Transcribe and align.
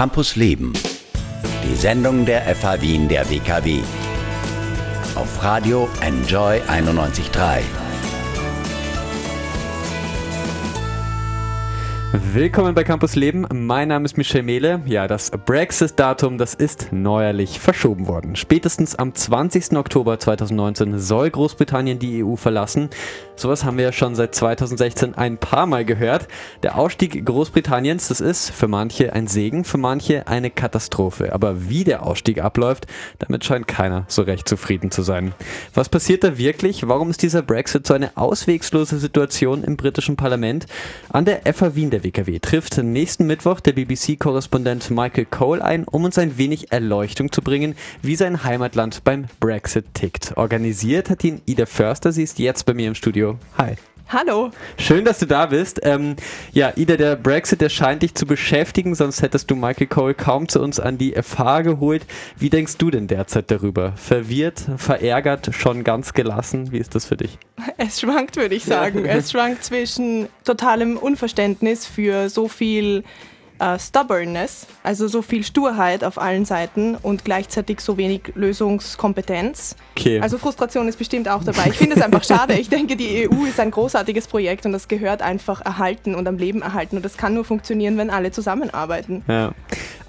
Campus 0.00 0.34
Leben. 0.34 0.72
Die 1.62 1.76
Sendung 1.76 2.24
der 2.24 2.56
FH 2.56 2.80
Wien 2.80 3.06
der 3.06 3.28
WKW. 3.28 3.80
Auf 5.14 5.42
Radio 5.42 5.90
Enjoy 6.00 6.58
91.3. 6.62 7.89
Willkommen 12.12 12.74
bei 12.74 12.82
Campus 12.82 13.14
Leben. 13.14 13.46
Mein 13.52 13.86
Name 13.86 14.04
ist 14.04 14.16
Michel 14.16 14.42
Mehle. 14.42 14.82
Ja, 14.84 15.06
das 15.06 15.30
Brexit-Datum, 15.30 16.38
das 16.38 16.54
ist 16.54 16.88
neuerlich 16.90 17.60
verschoben 17.60 18.08
worden. 18.08 18.34
Spätestens 18.34 18.96
am 18.96 19.14
20. 19.14 19.76
Oktober 19.76 20.18
2019 20.18 20.98
soll 20.98 21.30
Großbritannien 21.30 22.00
die 22.00 22.24
EU 22.24 22.34
verlassen. 22.34 22.90
Sowas 23.36 23.64
haben 23.64 23.78
wir 23.78 23.84
ja 23.84 23.92
schon 23.92 24.16
seit 24.16 24.34
2016 24.34 25.14
ein 25.14 25.38
paar 25.38 25.66
Mal 25.66 25.84
gehört. 25.84 26.26
Der 26.64 26.76
Ausstieg 26.76 27.24
Großbritanniens, 27.24 28.08
das 28.08 28.20
ist 28.20 28.50
für 28.50 28.66
manche 28.66 29.12
ein 29.12 29.28
Segen, 29.28 29.62
für 29.62 29.78
manche 29.78 30.26
eine 30.26 30.50
Katastrophe. 30.50 31.32
Aber 31.32 31.70
wie 31.70 31.84
der 31.84 32.04
Ausstieg 32.04 32.42
abläuft, 32.42 32.88
damit 33.20 33.44
scheint 33.44 33.68
keiner 33.68 34.04
so 34.08 34.22
recht 34.22 34.48
zufrieden 34.48 34.90
zu 34.90 35.02
sein. 35.02 35.32
Was 35.74 35.88
passiert 35.88 36.24
da 36.24 36.36
wirklich? 36.36 36.88
Warum 36.88 37.08
ist 37.08 37.22
dieser 37.22 37.42
Brexit 37.42 37.86
so 37.86 37.94
eine 37.94 38.16
auswegslose 38.16 38.98
Situation 38.98 39.62
im 39.62 39.76
britischen 39.76 40.16
Parlament? 40.16 40.66
An 41.10 41.24
der 41.24 41.42
FA 41.54 41.76
Wien 41.76 41.90
der 41.90 41.99
der 42.00 42.04
WKW 42.04 42.38
trifft 42.38 42.78
nächsten 42.78 43.26
Mittwoch 43.26 43.60
der 43.60 43.72
BBC-Korrespondent 43.72 44.90
Michael 44.90 45.26
Cole 45.26 45.62
ein, 45.62 45.84
um 45.84 46.04
uns 46.04 46.18
ein 46.18 46.38
wenig 46.38 46.72
Erleuchtung 46.72 47.30
zu 47.32 47.42
bringen, 47.42 47.74
wie 48.02 48.16
sein 48.16 48.44
Heimatland 48.44 49.04
beim 49.04 49.26
Brexit 49.38 49.86
tickt. 49.94 50.36
Organisiert 50.36 51.10
hat 51.10 51.24
ihn 51.24 51.42
Ida 51.46 51.66
Förster, 51.66 52.12
sie 52.12 52.22
ist 52.22 52.38
jetzt 52.38 52.64
bei 52.64 52.74
mir 52.74 52.88
im 52.88 52.94
Studio. 52.94 53.38
Hi. 53.58 53.74
Hallo. 54.12 54.50
Schön, 54.76 55.04
dass 55.04 55.20
du 55.20 55.26
da 55.26 55.46
bist. 55.46 55.78
Ähm, 55.84 56.16
ja, 56.50 56.72
Ida, 56.74 56.96
der 56.96 57.14
Brexit, 57.14 57.60
der 57.60 57.68
scheint 57.68 58.02
dich 58.02 58.12
zu 58.12 58.26
beschäftigen, 58.26 58.96
sonst 58.96 59.22
hättest 59.22 59.48
du 59.48 59.54
Michael 59.54 59.86
Cole 59.86 60.14
kaum 60.14 60.48
zu 60.48 60.60
uns 60.60 60.80
an 60.80 60.98
die 60.98 61.12
FH 61.12 61.60
geholt. 61.60 62.04
Wie 62.36 62.50
denkst 62.50 62.76
du 62.78 62.90
denn 62.90 63.06
derzeit 63.06 63.52
darüber? 63.52 63.92
Verwirrt, 63.92 64.64
verärgert, 64.78 65.54
schon 65.54 65.84
ganz 65.84 66.12
gelassen? 66.12 66.72
Wie 66.72 66.78
ist 66.78 66.96
das 66.96 67.04
für 67.04 67.16
dich? 67.16 67.38
Es 67.76 68.00
schwankt, 68.00 68.36
würde 68.36 68.56
ich 68.56 68.64
sagen. 68.64 69.04
es 69.04 69.30
schwankt 69.30 69.62
zwischen 69.62 70.26
totalem 70.44 70.96
Unverständnis 70.96 71.86
für 71.86 72.30
so 72.30 72.48
viel 72.48 73.04
äh, 73.60 73.78
Stubbornness, 73.78 74.66
also 74.82 75.06
so 75.06 75.22
viel 75.22 75.44
Sturheit 75.44 76.02
auf 76.02 76.18
allen 76.18 76.44
Seiten 76.44 76.96
und 76.96 77.24
gleichzeitig 77.24 77.80
so 77.80 77.96
wenig 77.96 78.32
Lösungskompetenz. 78.34 79.76
Okay. 79.96 80.20
Also 80.20 80.38
Frustration 80.38 80.88
ist 80.88 80.96
bestimmt 80.98 81.28
auch 81.28 81.44
dabei. 81.44 81.66
Ich 81.66 81.76
finde 81.76 81.96
es 81.96 82.02
einfach 82.02 82.24
schade. 82.24 82.54
Ich 82.54 82.68
denke, 82.68 82.96
die 82.96 83.28
EU 83.28 83.44
ist 83.44 83.60
ein 83.60 83.70
großartiges 83.70 84.26
Projekt 84.26 84.66
und 84.66 84.72
das 84.72 84.88
gehört 84.88 85.22
einfach 85.22 85.60
erhalten 85.60 86.14
und 86.14 86.26
am 86.26 86.38
Leben 86.38 86.62
erhalten 86.62 86.96
und 86.96 87.04
das 87.04 87.16
kann 87.16 87.34
nur 87.34 87.44
funktionieren, 87.44 87.96
wenn 87.98 88.10
alle 88.10 88.32
zusammenarbeiten. 88.32 89.22
Ja. 89.28 89.52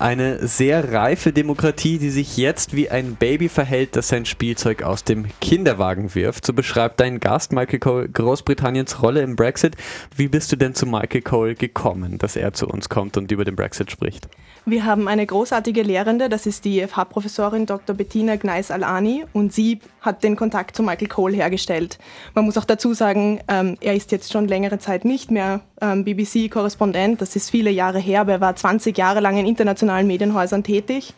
Eine 0.02 0.48
sehr 0.48 0.94
reife 0.94 1.32
Demokratie, 1.32 2.00
die 2.00 2.10
sich 2.10 2.36
jetzt 2.36 2.76
wie 2.76 2.90
ein 2.90 3.18
Baby 3.18 3.50
verhält, 3.50 3.96
das 3.96 4.08
sein 4.08 4.26
Spielzeug 4.26 4.82
aus 4.82 5.04
dem 5.04 5.28
Kinderwagen 5.42 6.16
wirft. 6.16 6.44
So 6.44 6.54
beschreibt 6.54 7.00
dein 7.00 7.20
Gast 7.20 7.52
Michael 7.52 7.78
Cole 7.78 8.10
Großbritanniens 8.10 9.04
Rolle 9.04 9.22
im 9.22 9.36
Brexit. 9.36 9.76
Wie 10.16 10.28
bist 10.28 10.52
du 10.52 10.56
denn 10.56 10.74
zu 10.74 10.88
Michael 10.88 11.22
Cole 11.22 11.54
gekommen, 11.54 12.18
dass 12.18 12.36
er 12.36 12.52
zu 12.54 12.68
uns 12.68 12.90
kommt 12.90 13.16
und 13.16 13.32
über 13.32 13.46
den 13.46 13.56
Brexit 13.56 13.92
spricht? 13.92 14.28
Wir 14.64 14.86
haben 14.86 15.08
eine 15.08 15.26
großartige 15.26 15.82
Lehrende, 15.82 16.30
das 16.30 16.46
ist 16.46 16.66
die 16.66 16.86
FH-Professorin 16.86 17.66
Dr. 17.66 17.96
Bettina 17.96 18.36
Gneis-Alani 18.36 19.26
und 19.34 19.52
sie 19.52 19.80
hat 20.02 20.24
den 20.24 20.36
Kontakt 20.36 20.76
zu 20.76 20.84
Michael 20.84 21.08
Cole 21.08 21.36
hergestellt. 21.36 21.98
Man 22.36 22.46
muss 22.46 22.60
auch 22.60 22.66
dazu 22.66 22.94
sagen, 22.94 23.40
ähm, 23.48 23.76
er 23.82 23.96
ist 23.96 24.12
jetzt 24.12 24.32
schon 24.32 24.48
längere 24.48 24.78
Zeit 24.78 25.04
nicht 25.04 25.32
mehr 25.32 25.62
ähm, 25.82 26.04
BBC-Korrespondent, 26.04 27.22
das 27.22 27.36
ist 27.36 27.50
viele 27.50 27.72
Jahre 27.72 27.98
her, 27.98 28.22
aber 28.22 28.34
er 28.34 28.42
war 28.42 28.56
20 28.56 28.96
Jahre 28.96 29.20
lang 29.20 29.38
in 29.38 29.48
internationalen 29.48 30.06
Medienhäusern 30.06 30.64
tätig 30.64 31.16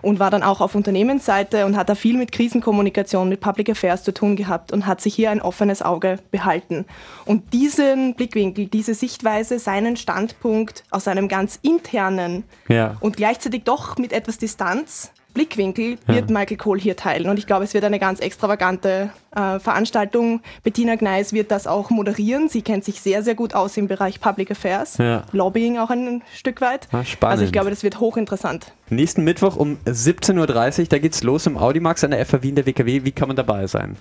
und 0.00 0.20
war 0.20 0.30
dann 0.30 0.44
auch 0.44 0.60
auf 0.60 0.76
Unternehmensseite 0.76 1.66
und 1.66 1.76
hat 1.76 1.88
da 1.88 1.96
viel 1.96 2.16
mit 2.16 2.30
Krisenkommunikation, 2.30 3.28
mit 3.28 3.40
Public 3.40 3.70
Affairs 3.70 4.04
zu 4.04 4.14
tun 4.14 4.36
gehabt 4.36 4.72
und 4.72 4.86
hat 4.86 5.00
sich 5.00 5.14
hier 5.16 5.32
ein 5.32 5.42
offenes 5.42 5.82
Auge 5.82 6.20
behalten. 6.30 6.84
Und 7.24 7.52
diesen 7.52 8.14
Blickwinkel, 8.14 8.66
diese 8.66 8.94
Sichtweise, 8.94 9.58
seinen 9.58 9.96
Standpunkt 9.96 10.84
aus 10.90 11.08
einem 11.08 11.26
ganz 11.26 11.58
internen 11.62 12.44
ja. 12.68 12.83
Und 13.00 13.16
gleichzeitig 13.16 13.64
doch 13.64 13.98
mit 13.98 14.12
etwas 14.12 14.38
Distanz 14.38 15.12
Blickwinkel 15.34 15.98
wird 16.06 16.30
ja. 16.30 16.38
Michael 16.38 16.56
Kohl 16.56 16.80
hier 16.80 16.96
teilen. 16.96 17.28
Und 17.28 17.38
ich 17.38 17.46
glaube, 17.46 17.64
es 17.64 17.74
wird 17.74 17.84
eine 17.84 17.98
ganz 17.98 18.20
extravagante 18.20 19.10
äh, 19.34 19.58
Veranstaltung. 19.58 20.40
Bettina 20.62 20.94
Gneis 20.94 21.32
wird 21.32 21.50
das 21.50 21.66
auch 21.66 21.90
moderieren. 21.90 22.48
Sie 22.48 22.62
kennt 22.62 22.84
sich 22.84 23.00
sehr, 23.00 23.22
sehr 23.22 23.34
gut 23.34 23.52
aus 23.52 23.76
im 23.76 23.88
Bereich 23.88 24.20
Public 24.20 24.52
Affairs, 24.52 24.96
ja. 24.98 25.24
Lobbying 25.32 25.78
auch 25.78 25.90
ein 25.90 26.22
Stück 26.32 26.60
weit. 26.60 26.88
Ah, 26.92 27.04
spannend. 27.04 27.32
Also 27.32 27.44
ich 27.44 27.52
glaube, 27.52 27.70
das 27.70 27.82
wird 27.82 27.98
hochinteressant. 27.98 28.72
Nächsten 28.94 29.24
Mittwoch 29.24 29.56
um 29.56 29.78
17.30 29.86 30.80
Uhr, 30.80 30.86
da 30.86 30.98
geht 30.98 31.14
es 31.14 31.22
los 31.22 31.46
im 31.46 31.56
Audimax 31.56 32.04
an 32.04 32.10
der 32.12 32.24
FA 32.26 32.42
Wien 32.42 32.54
der 32.54 32.66
WKW. 32.66 33.04
Wie 33.04 33.12
kann 33.12 33.28
man 33.28 33.36
dabei 33.36 33.66
sein? 33.66 33.96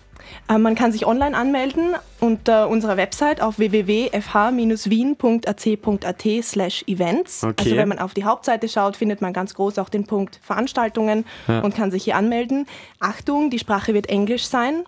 Äh, 0.49 0.57
man 0.57 0.75
kann 0.75 0.91
sich 0.91 1.05
online 1.05 1.35
anmelden 1.35 1.95
unter 2.19 2.69
unserer 2.69 2.97
Website 2.97 3.41
auf 3.41 3.59
www.fh-wien.ac.at 3.59 6.27
slash 6.43 6.83
events. 6.87 7.43
Okay. 7.43 7.55
Also 7.59 7.77
wenn 7.77 7.87
man 7.87 7.99
auf 7.99 8.13
die 8.13 8.23
Hauptseite 8.23 8.69
schaut, 8.69 8.97
findet 8.97 9.21
man 9.21 9.33
ganz 9.33 9.53
groß 9.53 9.77
auch 9.79 9.89
den 9.89 10.05
Punkt 10.05 10.39
Veranstaltungen 10.43 11.25
ja. 11.47 11.61
und 11.61 11.75
kann 11.75 11.91
sich 11.91 12.03
hier 12.03 12.15
anmelden. 12.15 12.67
Achtung, 12.99 13.49
die 13.49 13.59
Sprache 13.59 13.93
wird 13.93 14.09
Englisch 14.09 14.45
sein 14.45 14.83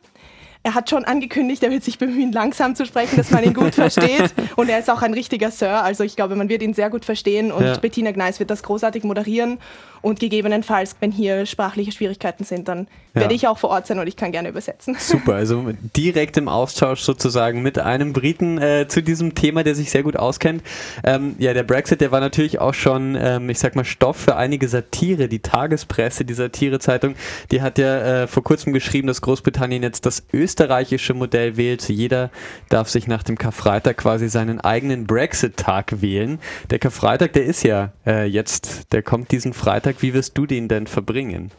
er 0.65 0.73
hat 0.73 0.89
schon 0.89 1.05
angekündigt, 1.05 1.61
er 1.61 1.69
wird 1.69 1.83
sich 1.83 1.99
bemühen, 1.99 2.31
langsam 2.31 2.73
zu 2.73 2.87
sprechen, 2.87 3.17
dass 3.17 3.29
man 3.29 3.43
ihn 3.43 3.53
gut 3.53 3.75
versteht. 3.75 4.33
Und 4.55 4.67
er 4.67 4.79
ist 4.79 4.89
auch 4.89 5.03
ein 5.03 5.13
richtiger 5.13 5.51
Sir. 5.51 5.83
Also 5.83 6.03
ich 6.03 6.15
glaube, 6.15 6.35
man 6.35 6.49
wird 6.49 6.63
ihn 6.63 6.73
sehr 6.73 6.89
gut 6.89 7.05
verstehen. 7.05 7.51
Und 7.51 7.63
ja. 7.63 7.77
Bettina 7.77 8.11
Gneis 8.11 8.39
wird 8.39 8.49
das 8.49 8.63
großartig 8.63 9.03
moderieren. 9.03 9.59
Und 10.05 10.19
gegebenenfalls, 10.19 10.95
wenn 10.99 11.11
hier 11.11 11.47
sprachliche 11.47 11.91
Schwierigkeiten 11.91 12.43
sind, 12.43 12.67
dann 12.67 12.85
ja. 13.15 13.21
werde 13.21 13.33
ich 13.33 13.47
auch 13.47 13.57
vor 13.57 13.71
Ort 13.71 13.87
sein 13.87 13.97
und 13.97 14.05
ich 14.05 14.15
kann 14.15 14.31
gerne 14.31 14.49
übersetzen. 14.49 14.95
Super, 14.99 15.33
also 15.33 15.65
direkt 15.97 16.37
im 16.37 16.47
Austausch 16.47 17.01
sozusagen 17.01 17.63
mit 17.63 17.79
einem 17.79 18.13
Briten 18.13 18.59
äh, 18.59 18.87
zu 18.87 19.01
diesem 19.01 19.33
Thema, 19.33 19.63
der 19.63 19.73
sich 19.73 19.89
sehr 19.89 20.03
gut 20.03 20.15
auskennt. 20.15 20.61
Ähm, 21.03 21.35
ja, 21.39 21.55
der 21.55 21.63
Brexit, 21.63 22.01
der 22.01 22.11
war 22.11 22.19
natürlich 22.19 22.59
auch 22.59 22.75
schon, 22.75 23.17
ähm, 23.19 23.49
ich 23.49 23.57
sag 23.57 23.75
mal, 23.75 23.83
Stoff 23.83 24.17
für 24.17 24.35
einige 24.35 24.67
Satire. 24.67 25.27
Die 25.27 25.39
Tagespresse, 25.39 26.23
die 26.23 26.35
Satirezeitung, 26.35 27.15
die 27.49 27.63
hat 27.63 27.79
ja 27.79 28.25
äh, 28.25 28.27
vor 28.27 28.43
kurzem 28.43 28.73
geschrieben, 28.73 29.07
dass 29.07 29.23
Großbritannien 29.23 29.81
jetzt 29.81 30.05
das 30.05 30.21
österreichische 30.31 31.15
Modell 31.15 31.57
wählt. 31.57 31.89
Jeder 31.89 32.29
darf 32.69 32.89
sich 32.89 33.07
nach 33.07 33.23
dem 33.23 33.39
Karfreitag 33.39 33.97
quasi 33.97 34.29
seinen 34.29 34.61
eigenen 34.61 35.07
Brexit-Tag 35.07 35.99
wählen. 36.03 36.37
Der 36.69 36.77
Karfreitag, 36.77 37.33
der 37.33 37.45
ist 37.45 37.63
ja 37.63 37.91
äh, 38.05 38.25
jetzt, 38.25 38.93
der 38.93 39.01
kommt 39.01 39.31
diesen 39.31 39.53
Freitag 39.53 39.94
Freitag, 39.95 40.01
wie 40.01 40.13
wirst 40.13 40.37
du 40.37 40.45
den 40.45 40.67
denn 40.67 40.87
verbringen? 40.87 41.51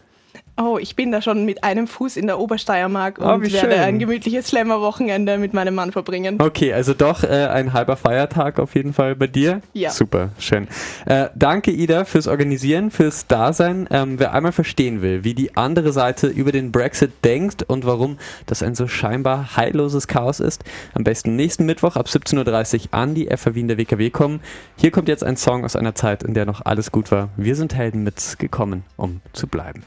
Oh, 0.58 0.78
ich 0.80 0.96
bin 0.96 1.12
da 1.12 1.20
schon 1.20 1.44
mit 1.44 1.64
einem 1.64 1.86
Fuß 1.86 2.16
in 2.16 2.26
der 2.26 2.38
Obersteiermark 2.38 3.18
oh, 3.20 3.34
und 3.34 3.52
werde 3.52 3.76
ein 3.76 3.98
gemütliches 3.98 4.48
Schlemmerwochenende 4.48 5.36
mit 5.36 5.52
meinem 5.52 5.74
Mann 5.74 5.92
verbringen. 5.92 6.40
Okay, 6.40 6.72
also 6.72 6.94
doch 6.94 7.22
äh, 7.22 7.46
ein 7.48 7.74
halber 7.74 7.96
Feiertag 7.96 8.58
auf 8.58 8.74
jeden 8.74 8.94
Fall 8.94 9.16
bei 9.16 9.26
dir. 9.26 9.60
Ja. 9.74 9.90
Super, 9.90 10.30
schön. 10.38 10.66
Äh, 11.04 11.28
danke, 11.34 11.72
Ida, 11.72 12.06
fürs 12.06 12.26
Organisieren, 12.26 12.90
fürs 12.90 13.26
Dasein. 13.26 13.86
Ähm, 13.90 14.18
wer 14.18 14.32
einmal 14.32 14.52
verstehen 14.52 15.02
will, 15.02 15.24
wie 15.24 15.34
die 15.34 15.56
andere 15.58 15.92
Seite 15.92 16.28
über 16.28 16.52
den 16.52 16.72
Brexit 16.72 17.12
denkt 17.22 17.62
und 17.62 17.84
warum 17.84 18.16
das 18.46 18.62
ein 18.62 18.74
so 18.74 18.88
scheinbar 18.88 19.56
heilloses 19.56 20.08
Chaos 20.08 20.40
ist, 20.40 20.64
am 20.94 21.04
besten 21.04 21.36
nächsten 21.36 21.66
Mittwoch 21.66 21.96
ab 21.96 22.06
17.30 22.06 22.74
Uhr 22.74 22.94
an 22.94 23.14
die 23.14 23.28
FA 23.36 23.54
Wien 23.54 23.68
der 23.68 23.76
WKW 23.76 24.08
kommen. 24.08 24.40
Hier 24.76 24.90
kommt 24.90 25.08
jetzt 25.08 25.22
ein 25.22 25.36
Song 25.36 25.66
aus 25.66 25.76
einer 25.76 25.94
Zeit, 25.94 26.22
in 26.22 26.32
der 26.32 26.46
noch 26.46 26.64
alles 26.64 26.90
gut 26.90 27.10
war. 27.10 27.28
Wir 27.36 27.56
sind 27.56 27.74
Helden 27.74 28.04
mitgekommen, 28.04 28.84
um 28.96 29.20
zu 29.34 29.48
bleiben. 29.48 29.84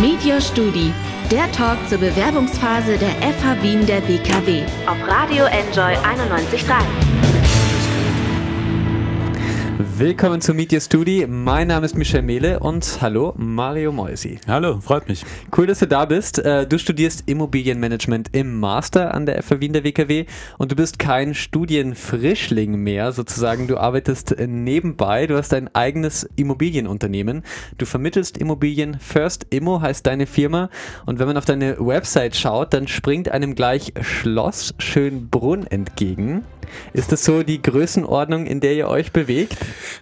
Media 0.00 0.40
Studi, 0.40 0.92
der 1.30 1.50
Talk 1.52 1.78
zur 1.88 1.98
Bewerbungsphase 1.98 2.98
der 2.98 3.10
FH 3.32 3.62
Wien 3.62 3.86
der 3.86 4.06
WKW 4.08 4.64
auf 4.86 4.96
Radio 5.08 5.44
Enjoy 5.46 5.94
91.3. 5.94 7.11
Willkommen 9.84 10.40
zu 10.40 10.54
Meet 10.54 10.72
Your 10.74 10.80
Studi. 10.80 11.26
Mein 11.26 11.66
Name 11.66 11.84
ist 11.84 11.96
Michel 11.96 12.22
Mehle 12.22 12.60
und 12.60 12.98
hallo 13.00 13.34
Mario 13.36 13.90
Moisi. 13.90 14.38
Hallo, 14.46 14.80
freut 14.80 15.08
mich. 15.08 15.24
Cool, 15.56 15.66
dass 15.66 15.80
du 15.80 15.88
da 15.88 16.04
bist. 16.04 16.38
Äh, 16.38 16.68
du 16.68 16.78
studierst 16.78 17.24
Immobilienmanagement 17.26 18.28
im 18.30 18.60
Master 18.60 19.12
an 19.12 19.26
der 19.26 19.42
FH 19.42 19.60
Wien 19.60 19.72
der 19.72 19.82
WKW 19.82 20.26
und 20.58 20.70
du 20.70 20.76
bist 20.76 21.00
kein 21.00 21.34
Studienfrischling 21.34 22.76
mehr 22.76 23.10
sozusagen. 23.10 23.66
Du 23.66 23.76
arbeitest 23.76 24.36
nebenbei. 24.38 25.26
Du 25.26 25.36
hast 25.36 25.50
dein 25.50 25.74
eigenes 25.74 26.30
Immobilienunternehmen. 26.36 27.42
Du 27.76 27.84
vermittelst 27.84 28.38
Immobilien. 28.38 29.00
First 29.00 29.48
Immo 29.50 29.80
heißt 29.80 30.06
deine 30.06 30.26
Firma 30.26 30.70
und 31.06 31.18
wenn 31.18 31.26
man 31.26 31.36
auf 31.36 31.44
deine 31.44 31.76
Website 31.80 32.36
schaut, 32.36 32.72
dann 32.72 32.86
springt 32.86 33.30
einem 33.30 33.56
gleich 33.56 33.92
Schloss 34.00 34.74
Schönbrunn 34.78 35.66
entgegen. 35.66 36.44
Ist 36.92 37.12
das 37.12 37.24
so 37.24 37.42
die 37.42 37.62
Größenordnung, 37.62 38.46
in 38.46 38.60
der 38.60 38.74
ihr 38.74 38.88
euch 38.88 39.12
bewegt? 39.12 39.56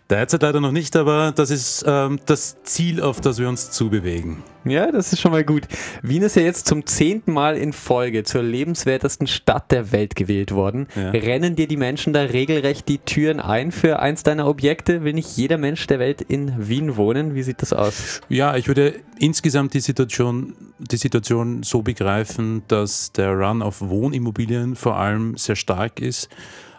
Derzeit 0.08 0.43
leider 0.43 0.61
noch 0.61 0.72
nicht, 0.72 0.96
aber 0.96 1.32
das 1.34 1.50
ist 1.50 1.84
ähm, 1.87 2.20
das 2.26 2.62
Ziel, 2.64 3.02
auf 3.02 3.20
das 3.20 3.38
wir 3.38 3.49
uns 3.49 3.70
zubewegen. 3.70 4.43
Ja, 4.64 4.90
das 4.92 5.12
ist 5.12 5.20
schon 5.20 5.32
mal 5.32 5.44
gut. 5.44 5.66
Wien 6.02 6.22
ist 6.22 6.36
ja 6.36 6.42
jetzt 6.42 6.66
zum 6.66 6.84
zehnten 6.86 7.32
Mal 7.32 7.56
in 7.56 7.72
Folge 7.72 8.24
zur 8.24 8.42
lebenswertesten 8.42 9.26
Stadt 9.26 9.70
der 9.70 9.92
Welt 9.92 10.16
gewählt 10.16 10.52
worden. 10.52 10.86
Ja. 10.94 11.10
Rennen 11.10 11.56
dir 11.56 11.66
die 11.66 11.76
Menschen 11.76 12.12
da 12.12 12.22
regelrecht 12.22 12.88
die 12.88 12.98
Türen 12.98 13.40
ein 13.40 13.72
für 13.72 14.00
eins 14.00 14.22
deiner 14.22 14.46
Objekte? 14.46 15.02
Will 15.02 15.14
nicht 15.14 15.36
jeder 15.36 15.56
Mensch 15.56 15.86
der 15.86 15.98
Welt 15.98 16.20
in 16.20 16.68
Wien 16.68 16.96
wohnen? 16.96 17.34
Wie 17.34 17.42
sieht 17.42 17.62
das 17.62 17.72
aus? 17.72 18.20
Ja, 18.28 18.56
ich 18.56 18.68
würde 18.68 18.94
insgesamt 19.18 19.74
die 19.74 19.80
Situation, 19.80 20.54
die 20.78 20.98
Situation 20.98 21.62
so 21.62 21.82
begreifen, 21.82 22.62
dass 22.68 23.12
der 23.12 23.32
Run 23.32 23.62
auf 23.62 23.80
Wohnimmobilien 23.80 24.76
vor 24.76 24.96
allem 24.96 25.36
sehr 25.36 25.56
stark 25.56 26.00
ist. 26.00 26.28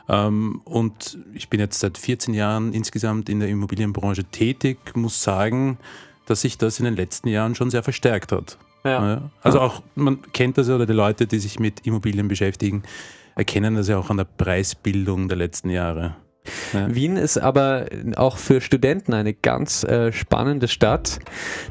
Ähm, 0.08 0.62
und 0.66 1.18
ich 1.34 1.50
bin 1.50 1.60
jetzt 1.60 1.80
seit 1.80 1.98
14 1.98 2.34
Jahren 2.34 2.74
insgesamt 2.74 3.30
in 3.30 3.40
der 3.40 3.50
Immobilienbranche 3.50 4.26
tätig, 4.26 4.78
muss 4.96 5.24
sagen, 5.24 5.78
dass 6.32 6.42
sich 6.42 6.58
das 6.58 6.80
in 6.80 6.86
den 6.86 6.96
letzten 6.96 7.28
Jahren 7.28 7.54
schon 7.56 7.70
sehr 7.70 7.84
verstärkt 7.84 8.32
hat. 8.32 8.58
Ja. 8.84 9.30
Also 9.44 9.60
auch, 9.60 9.84
man 9.96 10.20
kennt 10.32 10.58
das 10.58 10.68
ja, 10.68 10.76
oder 10.76 10.88
die 10.88 10.94
Leute, 10.94 11.28
die 11.28 11.38
sich 11.38 11.60
mit 11.60 11.86
Immobilien 11.86 12.28
beschäftigen, 12.28 12.84
erkennen 13.36 13.76
das 13.76 13.88
ja 13.90 13.98
auch 13.98 14.10
an 14.10 14.18
der 14.18 14.24
Preisbildung 14.24 15.28
der 15.28 15.38
letzten 15.38 15.70
Jahre. 15.70 16.16
Ja. 16.74 16.94
Wien 16.94 17.18
ist 17.18 17.38
aber 17.38 17.86
auch 18.16 18.38
für 18.38 18.62
Studenten 18.62 19.14
eine 19.14 19.34
ganz 19.34 19.84
äh, 19.84 20.12
spannende 20.12 20.68
Stadt, 20.68 21.20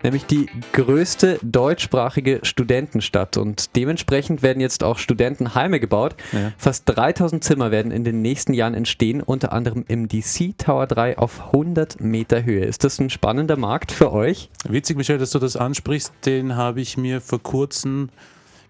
nämlich 0.02 0.26
die 0.26 0.46
größte 0.72 1.38
deutschsprachige 1.42 2.40
Studentenstadt. 2.42 3.36
Und 3.36 3.74
dementsprechend 3.76 4.42
werden 4.42 4.60
jetzt 4.60 4.84
auch 4.84 4.98
Studentenheime 4.98 5.80
gebaut. 5.80 6.14
Ja. 6.32 6.52
Fast 6.56 6.84
3000 6.86 7.42
Zimmer 7.42 7.70
werden 7.70 7.90
in 7.90 8.04
den 8.04 8.22
nächsten 8.22 8.52
Jahren 8.52 8.74
entstehen, 8.74 9.22
unter 9.22 9.52
anderem 9.52 9.84
im 9.88 10.08
DC 10.08 10.56
Tower 10.58 10.86
3 10.86 11.18
auf 11.18 11.46
100 11.46 12.00
Meter 12.00 12.44
Höhe. 12.44 12.64
Ist 12.64 12.84
das 12.84 12.98
ein 13.00 13.10
spannender 13.10 13.56
Markt 13.56 13.92
für 13.92 14.12
euch? 14.12 14.50
Witzig, 14.68 14.96
Michel, 14.96 15.18
dass 15.18 15.30
du 15.30 15.38
das 15.38 15.56
ansprichst. 15.56 16.12
Den 16.26 16.56
habe 16.56 16.80
ich 16.80 16.96
mir 16.96 17.20
vor 17.20 17.42
kurzem 17.42 18.10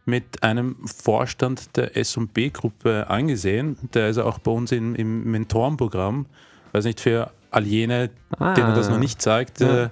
mit 0.05 0.43
einem 0.43 0.77
Vorstand 0.87 1.77
der 1.77 1.97
S&B-Gruppe 1.97 3.09
angesehen. 3.09 3.77
Der 3.95 4.09
ist 4.09 4.19
auch 4.19 4.39
bei 4.39 4.51
uns 4.51 4.73
in, 4.73 4.95
im 4.95 5.31
Mentorenprogramm. 5.31 6.27
Weiß 6.73 6.85
nicht, 6.85 7.01
für 7.01 7.31
all 7.51 7.67
jene, 7.67 8.11
ah. 8.39 8.55
denen 8.55 8.75
das 8.75 8.89
noch 8.89 8.99
nicht 8.99 9.21
sagt, 9.21 9.61
ja. 9.61 9.85
äh, 9.85 9.89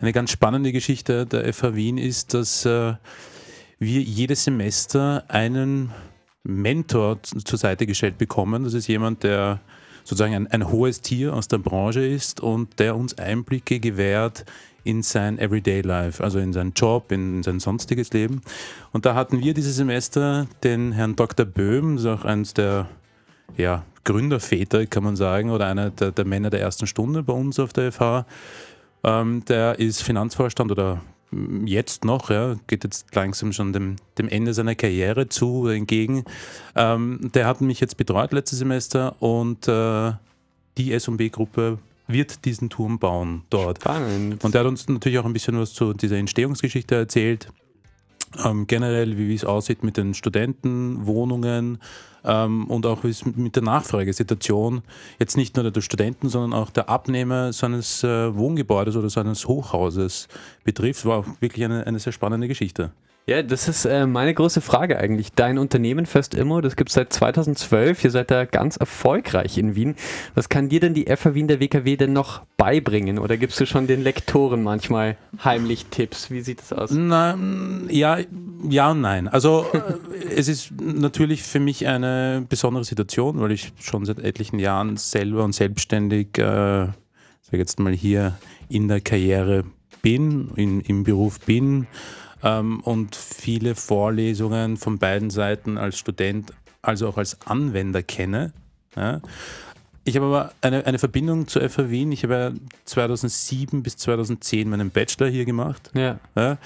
eine 0.00 0.12
ganz 0.12 0.30
spannende 0.30 0.72
Geschichte 0.72 1.26
der 1.26 1.52
FH 1.52 1.74
Wien 1.74 1.98
ist, 1.98 2.34
dass 2.34 2.64
äh, 2.64 2.94
wir 3.78 4.00
jedes 4.00 4.44
Semester 4.44 5.24
einen 5.28 5.92
Mentor 6.42 7.22
zur 7.22 7.58
Seite 7.58 7.86
gestellt 7.86 8.18
bekommen. 8.18 8.64
Das 8.64 8.74
ist 8.74 8.88
jemand, 8.88 9.22
der 9.22 9.60
sozusagen 10.04 10.34
ein, 10.34 10.46
ein 10.48 10.70
hohes 10.70 11.00
Tier 11.00 11.34
aus 11.34 11.48
der 11.48 11.58
Branche 11.58 12.04
ist 12.04 12.40
und 12.40 12.78
der 12.80 12.96
uns 12.96 13.16
Einblicke 13.18 13.78
gewährt 13.78 14.44
in 14.84 15.02
sein 15.02 15.38
Everyday 15.38 15.80
Life, 15.80 16.22
also 16.22 16.38
in 16.38 16.52
seinen 16.52 16.72
Job, 16.72 17.12
in 17.12 17.42
sein 17.42 17.60
sonstiges 17.60 18.12
Leben. 18.12 18.42
Und 18.92 19.06
da 19.06 19.14
hatten 19.14 19.40
wir 19.40 19.54
dieses 19.54 19.76
Semester 19.76 20.46
den 20.62 20.92
Herrn 20.92 21.16
Dr. 21.16 21.46
Böhm, 21.46 21.96
das 21.96 22.04
ist 22.04 22.10
auch 22.10 22.24
eines 22.24 22.54
der 22.54 22.88
ja, 23.56 23.84
Gründerväter, 24.04 24.86
kann 24.86 25.04
man 25.04 25.16
sagen, 25.16 25.50
oder 25.50 25.66
einer 25.66 25.90
der, 25.90 26.10
der, 26.10 26.24
Männer 26.24 26.50
der 26.50 26.60
ersten 26.60 26.86
Stunde 26.86 27.22
bei 27.22 27.32
uns 27.32 27.58
auf 27.58 27.72
der 27.72 27.92
FH. 27.92 28.26
Ähm, 29.04 29.44
der 29.46 29.78
ist 29.78 30.02
Finanzvorstand 30.02 30.70
oder 30.70 31.00
jetzt 31.64 32.04
noch, 32.04 32.30
ja, 32.30 32.56
geht 32.66 32.84
jetzt 32.84 33.14
langsam 33.14 33.52
schon 33.52 33.72
dem, 33.72 33.96
dem 34.18 34.28
Ende 34.28 34.54
seiner 34.54 34.74
Karriere 34.74 35.28
zu 35.28 35.66
entgegen. 35.68 36.24
Ähm, 36.76 37.30
der 37.34 37.46
hat 37.46 37.60
mich 37.60 37.80
jetzt 37.80 37.96
betreut 37.96 38.32
letztes 38.32 38.58
Semester 38.58 39.20
und 39.20 39.66
äh, 39.68 40.12
die 40.78 40.92
S&B-Gruppe 40.92 41.78
wird 42.06 42.44
diesen 42.44 42.70
Turm 42.70 42.98
bauen 42.98 43.44
dort. 43.50 43.80
Spannend. 43.80 44.42
Und 44.44 44.54
er 44.54 44.60
hat 44.60 44.66
uns 44.66 44.88
natürlich 44.88 45.18
auch 45.18 45.24
ein 45.24 45.32
bisschen 45.32 45.58
was 45.58 45.72
zu 45.72 45.92
dieser 45.92 46.16
Entstehungsgeschichte 46.16 46.94
erzählt. 46.94 47.48
Ähm, 48.44 48.66
generell, 48.66 49.18
wie, 49.18 49.34
es 49.34 49.44
aussieht 49.44 49.82
mit 49.84 49.96
den 49.96 50.14
Studentenwohnungen 50.14 51.78
ähm, 52.24 52.64
und 52.66 52.86
auch 52.86 53.04
wie 53.04 53.10
es 53.10 53.26
mit 53.26 53.56
der 53.56 53.62
Nachfragesituation 53.62 54.82
jetzt 55.18 55.36
nicht 55.36 55.56
nur 55.56 55.70
der 55.70 55.80
Studenten, 55.82 56.30
sondern 56.30 56.58
auch 56.58 56.70
der 56.70 56.88
Abnehmer 56.88 57.52
seines 57.52 58.02
äh, 58.04 58.34
Wohngebäudes 58.34 58.96
oder 58.96 59.10
seines 59.10 59.46
Hochhauses 59.46 60.28
betrifft. 60.64 61.04
War 61.04 61.18
auch 61.18 61.26
wirklich 61.40 61.64
eine, 61.64 61.86
eine 61.86 61.98
sehr 61.98 62.12
spannende 62.12 62.48
Geschichte. 62.48 62.92
Ja, 63.24 63.40
das 63.40 63.68
ist 63.68 63.84
äh, 63.84 64.04
meine 64.04 64.34
große 64.34 64.60
Frage 64.60 64.98
eigentlich. 64.98 65.32
Dein 65.32 65.56
Unternehmen 65.56 66.06
First 66.06 66.34
Immo, 66.34 66.60
das 66.60 66.74
gibt 66.74 66.90
es 66.90 66.94
seit 66.94 67.12
2012. 67.12 68.02
Ihr 68.02 68.10
seid 68.10 68.32
da 68.32 68.44
ganz 68.46 68.76
erfolgreich 68.76 69.58
in 69.58 69.76
Wien. 69.76 69.94
Was 70.34 70.48
kann 70.48 70.68
dir 70.68 70.80
denn 70.80 70.92
die 70.92 71.06
FA 71.16 71.32
Wien 71.32 71.46
der 71.46 71.60
WKW 71.60 71.96
denn 71.96 72.12
noch 72.12 72.42
beibringen? 72.56 73.20
Oder 73.20 73.36
gibst 73.36 73.60
du 73.60 73.66
schon 73.66 73.86
den 73.86 74.02
Lektoren 74.02 74.64
manchmal 74.64 75.16
heimlich 75.44 75.86
Tipps? 75.86 76.32
Wie 76.32 76.40
sieht 76.40 76.62
das 76.62 76.72
aus? 76.72 76.90
Na, 76.90 77.38
ja, 77.88 78.18
ja 78.68 78.90
und 78.90 79.02
nein. 79.02 79.28
Also 79.28 79.66
äh, 79.72 80.34
es 80.34 80.48
ist 80.48 80.72
natürlich 80.80 81.44
für 81.44 81.60
mich 81.60 81.86
eine 81.86 82.44
besondere 82.48 82.82
Situation, 82.82 83.40
weil 83.40 83.52
ich 83.52 83.72
schon 83.80 84.04
seit 84.04 84.18
etlichen 84.18 84.58
Jahren 84.58 84.96
selber 84.96 85.44
und 85.44 85.54
selbstständig, 85.54 86.38
äh, 86.38 86.88
sage 86.90 86.96
jetzt 87.52 87.78
mal 87.78 87.92
hier 87.92 88.36
in 88.68 88.88
der 88.88 89.00
Karriere 89.00 89.62
bin, 90.02 90.50
in, 90.56 90.80
im 90.80 91.04
Beruf 91.04 91.38
bin 91.38 91.86
ähm, 92.42 92.80
und 92.80 93.16
viele 93.16 93.74
Vorlesungen 93.74 94.76
von 94.76 94.98
beiden 94.98 95.30
Seiten 95.30 95.78
als 95.78 95.98
Student, 95.98 96.52
also 96.82 97.08
auch 97.08 97.18
als 97.18 97.40
Anwender 97.46 98.02
kenne. 98.02 98.52
Ja. 98.96 99.20
Ich 100.04 100.16
habe 100.16 100.26
aber 100.26 100.52
eine, 100.60 100.84
eine 100.84 100.98
Verbindung 100.98 101.46
zur 101.46 101.68
FH 101.68 101.90
Wien. 101.90 102.10
Ich 102.10 102.24
habe 102.24 102.34
ja 102.34 102.50
2007 102.86 103.82
bis 103.82 103.96
2010 103.98 104.68
meinen 104.68 104.90
Bachelor 104.90 105.28
hier 105.28 105.44
gemacht. 105.44 105.90
Ja. 105.94 106.18
ja. 106.34 106.58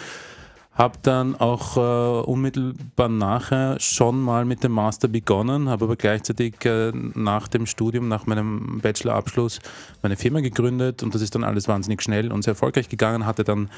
Habe 0.73 0.99
dann 1.02 1.34
auch 1.37 1.76
äh, 1.76 2.26
unmittelbar 2.26 3.08
nachher 3.08 3.81
schon 3.81 4.20
mal 4.20 4.44
mit 4.44 4.62
dem 4.62 4.72
Master 4.72 5.08
begonnen, 5.08 5.70
habe 5.70 5.87
aber 5.87 5.96
gleichzeitig 5.96 6.62
äh, 6.67 6.93
nach 6.93 7.49
dem 7.49 7.64
Studium, 7.64 8.08
nach 8.08 8.26
meinem 8.26 8.81
Bachelorabschluss 8.82 9.61
meine 10.02 10.17
Firma 10.17 10.40
gegründet 10.40 11.02
und 11.02 11.14
das 11.14 11.22
ist 11.22 11.34
dann 11.34 11.44
alles 11.44 11.67
wahnsinnig 11.67 12.02
schnell 12.02 12.31
und 12.31 12.43
sehr 12.43 12.52
erfolgreich 12.52 12.90
gegangen. 12.90 13.25
Hatte 13.25 13.43
dann 13.43 13.70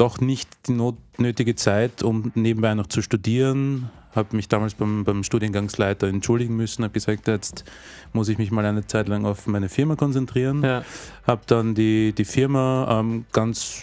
doch 0.00 0.20
nicht 0.20 0.48
die 0.66 0.78
nötige 1.18 1.54
Zeit, 1.54 2.02
um 2.02 2.32
nebenbei 2.34 2.74
noch 2.74 2.86
zu 2.86 3.02
studieren. 3.02 3.90
Habe 4.14 4.34
mich 4.34 4.48
damals 4.48 4.74
beim, 4.74 5.04
beim 5.04 5.22
Studiengangsleiter 5.22 6.08
entschuldigen 6.08 6.56
müssen, 6.56 6.82
habe 6.82 6.94
gesagt, 6.94 7.28
jetzt 7.28 7.64
muss 8.12 8.28
ich 8.28 8.38
mich 8.38 8.50
mal 8.50 8.64
eine 8.64 8.86
Zeit 8.86 9.08
lang 9.08 9.24
auf 9.24 9.46
meine 9.46 9.68
Firma 9.68 9.94
konzentrieren. 9.94 10.64
Ja. 10.64 10.82
Habe 11.26 11.42
dann 11.46 11.74
die, 11.74 12.12
die 12.12 12.24
Firma 12.24 13.00
ähm, 13.00 13.26
ganz 13.32 13.82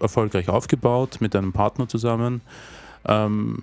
erfolgreich 0.00 0.48
aufgebaut 0.48 1.18
mit 1.20 1.36
einem 1.36 1.52
Partner 1.52 1.86
zusammen. 1.86 2.40
Ähm, 3.06 3.56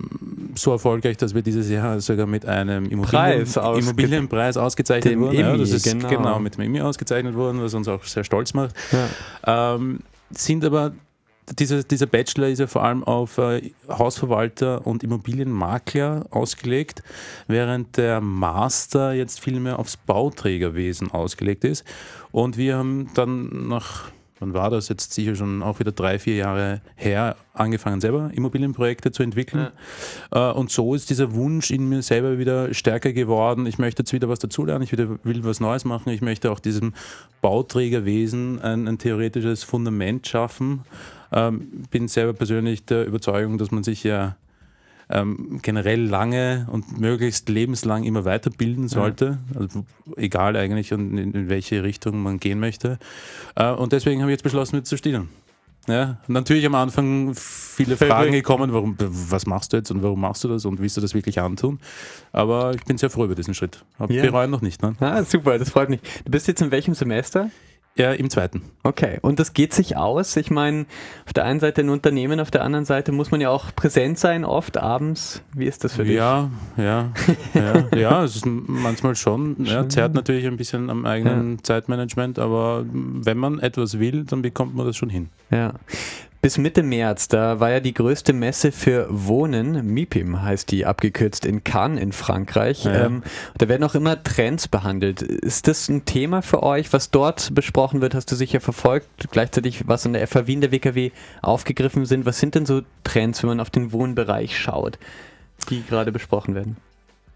so 0.54 0.72
erfolgreich, 0.72 1.18
dass 1.18 1.34
wir 1.34 1.42
dieses 1.42 1.68
Jahr 1.68 2.00
sogar 2.00 2.26
mit 2.26 2.46
einem 2.46 2.86
Immobilien, 2.86 3.44
Preis 3.44 3.56
Immobilienpreis 3.56 4.56
ausgezeichnet 4.56 5.18
wurden. 5.18 5.38
Ja, 5.38 5.56
das 5.56 5.70
ist 5.70 5.84
genau. 5.84 6.08
genau. 6.08 6.38
mit 6.38 6.56
dem 6.56 6.62
Emmy 6.62 6.80
ausgezeichnet 6.80 7.34
worden, 7.34 7.60
was 7.60 7.74
uns 7.74 7.88
auch 7.88 8.02
sehr 8.04 8.24
stolz 8.24 8.54
macht. 8.54 8.74
Ja. 9.44 9.74
Ähm, 9.74 10.00
sind 10.30 10.64
aber 10.64 10.92
dieser, 11.58 11.82
dieser 11.82 12.06
Bachelor 12.06 12.48
ist 12.48 12.58
ja 12.58 12.66
vor 12.66 12.82
allem 12.82 13.04
auf 13.04 13.38
äh, 13.38 13.70
Hausverwalter 13.88 14.86
und 14.86 15.04
Immobilienmakler 15.04 16.26
ausgelegt, 16.30 17.02
während 17.46 17.96
der 17.96 18.20
Master 18.20 19.12
jetzt 19.12 19.40
vielmehr 19.40 19.78
aufs 19.78 19.96
Bauträgerwesen 19.96 21.10
ausgelegt 21.10 21.64
ist. 21.64 21.84
Und 22.32 22.56
wir 22.56 22.76
haben 22.76 23.10
dann 23.14 23.68
nach, 23.68 24.10
wann 24.38 24.54
war 24.54 24.70
das 24.70 24.88
jetzt 24.88 25.12
sicher 25.12 25.34
schon 25.34 25.62
auch 25.62 25.78
wieder 25.78 25.92
drei, 25.92 26.18
vier 26.18 26.36
Jahre 26.36 26.80
her, 26.94 27.36
angefangen 27.52 28.00
selber 28.00 28.30
Immobilienprojekte 28.34 29.12
zu 29.12 29.22
entwickeln. 29.22 29.68
Ja. 30.32 30.50
Äh, 30.50 30.54
und 30.54 30.70
so 30.70 30.94
ist 30.94 31.10
dieser 31.10 31.34
Wunsch 31.34 31.70
in 31.70 31.88
mir 31.88 32.02
selber 32.02 32.38
wieder 32.38 32.72
stärker 32.74 33.12
geworden. 33.12 33.66
Ich 33.66 33.78
möchte 33.78 34.02
jetzt 34.02 34.12
wieder 34.12 34.28
was 34.28 34.38
dazulernen, 34.38 34.82
ich 34.82 34.92
will 34.96 35.44
was 35.44 35.60
Neues 35.60 35.84
machen, 35.84 36.10
ich 36.10 36.20
möchte 36.20 36.50
auch 36.50 36.60
diesem 36.60 36.94
Bauträgerwesen 37.40 38.60
ein, 38.60 38.88
ein 38.88 38.98
theoretisches 38.98 39.64
Fundament 39.64 40.26
schaffen 40.26 40.84
ähm, 41.32 41.84
bin 41.90 42.08
selber 42.08 42.32
persönlich 42.32 42.84
der 42.84 43.06
Überzeugung, 43.06 43.58
dass 43.58 43.70
man 43.70 43.82
sich 43.82 44.04
ja 44.04 44.36
ähm, 45.08 45.60
generell 45.62 46.02
lange 46.02 46.66
und 46.70 46.98
möglichst 46.98 47.48
lebenslang 47.48 48.04
immer 48.04 48.24
weiterbilden 48.24 48.88
sollte. 48.88 49.38
Ja. 49.54 49.60
Also 49.60 49.84
egal 50.16 50.56
eigentlich, 50.56 50.92
in, 50.92 51.16
in, 51.16 51.48
welche 51.48 51.82
Richtung 51.82 52.22
man 52.22 52.40
gehen 52.40 52.58
möchte. 52.58 52.98
Äh, 53.54 53.70
und 53.70 53.92
deswegen 53.92 54.20
habe 54.20 54.30
ich 54.30 54.36
jetzt 54.36 54.42
beschlossen, 54.42 54.76
mit 54.76 54.86
zu 54.86 54.96
studieren. 54.96 55.28
Ja, 55.88 56.18
natürlich 56.26 56.66
am 56.66 56.74
Anfang 56.74 57.32
viele 57.36 57.96
Fragen 57.96 58.32
gekommen, 58.32 58.72
warum, 58.72 58.96
was 58.98 59.46
machst 59.46 59.72
du 59.72 59.76
jetzt 59.76 59.92
und 59.92 60.02
warum 60.02 60.20
machst 60.20 60.42
du 60.42 60.48
das 60.48 60.64
und 60.64 60.80
willst 60.80 60.96
du 60.96 61.00
das 61.00 61.14
wirklich 61.14 61.40
antun? 61.40 61.78
Aber 62.32 62.74
ich 62.74 62.84
bin 62.84 62.98
sehr 62.98 63.08
froh 63.08 63.24
über 63.24 63.36
diesen 63.36 63.54
Schritt. 63.54 63.84
Hab 63.96 64.10
ja. 64.10 64.22
bereuen 64.22 64.50
noch 64.50 64.62
nicht. 64.62 64.82
Ne? 64.82 64.96
Ah, 64.98 65.22
super, 65.22 65.58
das 65.58 65.70
freut 65.70 65.88
mich. 65.88 66.00
Du 66.24 66.32
bist 66.32 66.48
jetzt 66.48 66.60
in 66.60 66.72
welchem 66.72 66.94
Semester? 66.94 67.50
Ja, 67.96 68.12
im 68.12 68.28
zweiten. 68.28 68.62
Okay, 68.82 69.18
und 69.22 69.40
das 69.40 69.54
geht 69.54 69.72
sich 69.72 69.96
aus. 69.96 70.36
Ich 70.36 70.50
meine, 70.50 70.84
auf 71.24 71.32
der 71.32 71.44
einen 71.44 71.60
Seite 71.60 71.80
ein 71.80 71.88
Unternehmen, 71.88 72.40
auf 72.40 72.50
der 72.50 72.62
anderen 72.62 72.84
Seite 72.84 73.10
muss 73.10 73.30
man 73.30 73.40
ja 73.40 73.48
auch 73.48 73.74
präsent 73.74 74.18
sein, 74.18 74.44
oft 74.44 74.76
abends. 74.76 75.42
Wie 75.54 75.64
ist 75.64 75.82
das 75.82 75.94
für 75.94 76.04
dich? 76.04 76.16
Ja, 76.16 76.50
ja, 76.76 77.12
ja, 77.54 77.84
ja, 77.96 78.24
es 78.24 78.36
ist 78.36 78.44
manchmal 78.46 79.14
schon. 79.14 79.64
Ja, 79.64 79.88
zerrt 79.88 80.12
natürlich 80.12 80.46
ein 80.46 80.58
bisschen 80.58 80.90
am 80.90 81.06
eigenen 81.06 81.52
ja. 81.56 81.62
Zeitmanagement, 81.62 82.38
aber 82.38 82.84
wenn 82.92 83.38
man 83.38 83.60
etwas 83.60 83.98
will, 83.98 84.24
dann 84.24 84.42
bekommt 84.42 84.74
man 84.74 84.86
das 84.86 84.96
schon 84.96 85.08
hin. 85.08 85.30
Ja. 85.50 85.72
Bis 86.42 86.58
Mitte 86.58 86.82
März, 86.82 87.28
da 87.28 87.60
war 87.60 87.70
ja 87.70 87.80
die 87.80 87.94
größte 87.94 88.32
Messe 88.32 88.72
für 88.72 89.06
Wohnen, 89.10 89.92
MIPIM 89.92 90.42
heißt 90.42 90.70
die 90.70 90.86
abgekürzt, 90.86 91.44
in 91.44 91.64
Cannes 91.64 92.00
in 92.00 92.12
Frankreich. 92.12 92.84
Ja. 92.84 93.06
Ähm, 93.06 93.22
da 93.58 93.68
werden 93.68 93.82
auch 93.84 93.94
immer 93.94 94.22
Trends 94.22 94.68
behandelt. 94.68 95.22
Ist 95.22 95.68
das 95.68 95.88
ein 95.88 96.04
Thema 96.04 96.42
für 96.42 96.62
euch, 96.62 96.92
was 96.92 97.10
dort 97.10 97.54
besprochen 97.54 98.00
wird? 98.00 98.14
Hast 98.14 98.30
du 98.30 98.36
sicher 98.36 98.60
verfolgt? 98.60 99.08
Gleichzeitig, 99.30 99.88
was 99.88 100.04
in 100.04 100.12
der 100.12 100.26
FH 100.26 100.46
Wien 100.46 100.60
der 100.60 100.72
WKW 100.72 101.10
aufgegriffen 101.42 102.06
sind. 102.06 102.26
Was 102.26 102.38
sind 102.38 102.54
denn 102.54 102.66
so 102.66 102.82
Trends, 103.04 103.42
wenn 103.42 103.48
man 103.48 103.60
auf 103.60 103.70
den 103.70 103.92
Wohnbereich 103.92 104.58
schaut, 104.58 104.98
die 105.70 105.82
gerade 105.84 106.12
besprochen 106.12 106.54
werden? 106.54 106.76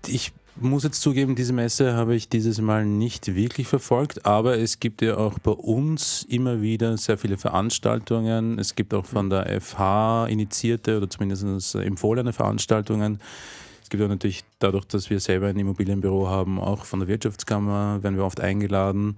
Ich 0.07 0.33
muss 0.57 0.85
jetzt 0.85 1.01
zugeben, 1.01 1.37
diese 1.37 1.53
Messe 1.53 1.95
habe 1.95 2.15
ich 2.15 2.29
dieses 2.29 2.61
Mal 2.61 2.85
nicht 2.85 3.35
wirklich 3.35 3.69
verfolgt, 3.69 4.27
aber 4.27 4.59
es 4.59 4.81
gibt 4.81 5.01
ja 5.03 5.17
auch 5.17 5.39
bei 5.39 5.53
uns 5.53 6.25
immer 6.29 6.61
wieder 6.61 6.97
sehr 6.97 7.19
viele 7.19 7.37
Veranstaltungen. 7.37 8.59
Es 8.59 8.75
gibt 8.75 8.93
auch 8.93 9.07
von 9.07 9.31
der 9.31 9.61
FH 9.61 10.27
initiierte 10.27 10.97
oder 10.97 11.09
zumindest 11.09 11.75
empfohlene 11.75 12.33
Veranstaltungen. 12.33 13.21
Es 13.83 13.91
gibt 13.91 14.03
auch 14.03 14.09
natürlich 14.09 14.45
dadurch, 14.59 14.85
dass 14.87 15.11
wir 15.11 15.21
selber 15.21 15.49
ein 15.49 15.59
Immobilienbüro 15.59 16.29
haben, 16.29 16.61
auch 16.61 16.85
von 16.85 17.01
der 17.01 17.09
Wirtschaftskammer 17.09 18.03
werden 18.03 18.17
wir 18.17 18.25
oft 18.25 18.41
eingeladen. 18.41 19.17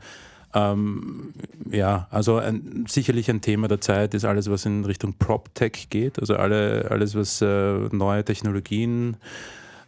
Ähm, 0.54 1.32
ja, 1.70 2.06
also 2.10 2.36
ein, 2.36 2.84
sicherlich 2.88 3.30
ein 3.30 3.40
Thema 3.40 3.68
der 3.68 3.80
Zeit 3.80 4.14
ist 4.14 4.24
alles, 4.24 4.50
was 4.50 4.66
in 4.66 4.84
Richtung 4.84 5.14
PropTech 5.14 5.88
geht, 5.88 6.18
also 6.18 6.36
alle, 6.36 6.90
alles, 6.90 7.14
was 7.14 7.40
äh, 7.40 7.88
neue 7.90 8.24
Technologien 8.24 9.16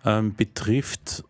ähm, 0.05 0.35
betrifft 0.35 1.25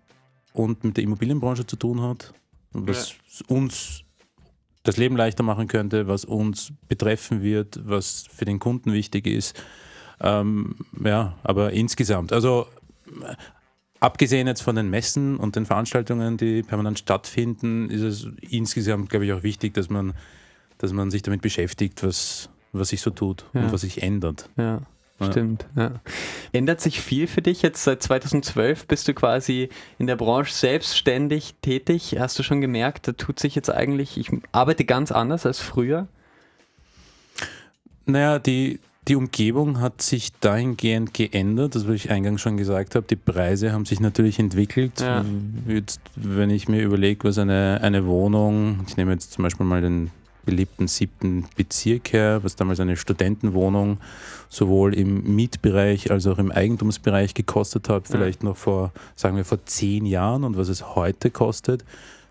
und 0.54 0.84
mit 0.84 0.96
der 0.96 1.04
Immobilienbranche 1.04 1.66
zu 1.66 1.76
tun 1.76 2.00
hat, 2.00 2.32
was 2.73 3.11
ja. 3.11 3.46
uns 3.54 4.04
das 4.84 4.96
Leben 4.96 5.16
leichter 5.16 5.42
machen 5.42 5.66
könnte, 5.66 6.06
was 6.06 6.25
uns 6.25 6.73
betreffen 6.88 7.42
wird, 7.42 7.80
was 7.84 8.26
für 8.30 8.44
den 8.44 8.61
Kunden 8.61 8.92
wichtig 8.92 9.26
ist. 9.26 9.61
Ähm, 10.20 10.76
ja, 11.02 11.37
aber 11.42 11.73
insgesamt, 11.73 12.32
also 12.32 12.66
abgesehen 13.99 14.46
jetzt 14.46 14.62
von 14.62 14.76
den 14.76 14.90
Messen 14.90 15.37
und 15.37 15.56
den 15.56 15.66
Veranstaltungen, 15.66 16.37
die 16.37 16.62
permanent 16.62 16.99
stattfinden, 16.99 17.90
ist 17.90 18.02
es 18.02 18.28
insgesamt, 18.40 19.11
glaube 19.11 19.25
ich, 19.25 19.32
auch 19.32 19.42
wichtig, 19.42 19.75
dass 19.75 19.90
man, 19.90 20.14
dass 20.78 20.92
man 20.92 21.11
sich 21.11 21.23
damit 21.23 21.42
beschäftigt, 21.42 22.02
was, 22.04 22.49
was 22.73 22.90
sich 22.90 23.00
so 23.00 23.11
tut 23.11 23.46
ja. 23.54 23.62
und 23.62 23.73
was 23.73 23.80
sich 23.80 24.02
ändert. 24.02 24.50
Ja. 24.56 24.82
Stimmt, 25.21 25.66
ja. 25.76 25.92
Ändert 26.52 26.80
sich 26.80 27.00
viel 27.00 27.26
für 27.26 27.40
dich 27.40 27.62
jetzt 27.62 27.85
seit 27.85 28.02
2012? 28.02 28.87
Bist 28.87 29.06
du 29.06 29.14
quasi 29.14 29.68
in 29.99 30.06
der 30.06 30.16
Branche 30.16 30.52
selbstständig 30.52 31.54
tätig? 31.62 32.16
Hast 32.18 32.38
du 32.38 32.42
schon 32.42 32.61
gemerkt, 32.61 33.06
da 33.06 33.12
tut 33.12 33.38
sich 33.38 33.54
jetzt 33.54 33.71
eigentlich, 33.71 34.18
ich 34.18 34.30
arbeite 34.50 34.85
ganz 34.85 35.12
anders 35.12 35.47
als 35.47 35.61
früher? 35.61 36.09
Naja, 38.06 38.40
die, 38.40 38.80
die 39.06 39.14
Umgebung 39.14 39.80
hat 39.80 40.02
sich 40.02 40.33
dahingehend 40.40 41.14
geändert, 41.14 41.76
das 41.76 41.87
was 41.87 41.94
ich 41.94 42.11
eingangs 42.11 42.40
schon 42.40 42.56
gesagt 42.56 42.97
habe. 42.97 43.06
Die 43.09 43.16
Preise 43.16 43.73
haben 43.73 43.85
sich 43.85 44.00
natürlich 44.00 44.40
entwickelt. 44.40 45.00
Ja. 45.00 45.25
Jetzt, 45.68 46.00
wenn 46.16 46.50
ich 46.50 46.68
mir 46.68 46.83
überlege, 46.83 47.28
was 47.28 47.38
eine, 47.38 47.78
eine 47.83 48.04
Wohnung, 48.06 48.85
ich 48.88 48.97
nehme 48.97 49.12
jetzt 49.12 49.33
zum 49.33 49.44
Beispiel 49.44 49.64
mal 49.64 49.80
den 49.80 50.11
beliebten 50.44 50.88
siebten 50.88 51.46
Bezirk 51.56 52.12
her, 52.12 52.40
was 52.42 52.56
damals 52.56 52.80
eine 52.80 52.96
Studentenwohnung 52.96 53.98
sowohl 54.48 54.94
im 54.94 55.34
Mietbereich 55.34 56.10
als 56.10 56.26
auch 56.26 56.38
im 56.38 56.52
Eigentumsbereich 56.52 57.34
gekostet 57.34 57.88
hat, 57.88 58.08
vielleicht 58.08 58.42
ja. 58.42 58.50
noch 58.50 58.56
vor, 58.56 58.92
sagen 59.16 59.36
wir, 59.36 59.44
vor 59.44 59.64
zehn 59.66 60.06
Jahren 60.06 60.44
und 60.44 60.56
was 60.56 60.68
es 60.68 60.94
heute 60.94 61.30
kostet. 61.30 61.84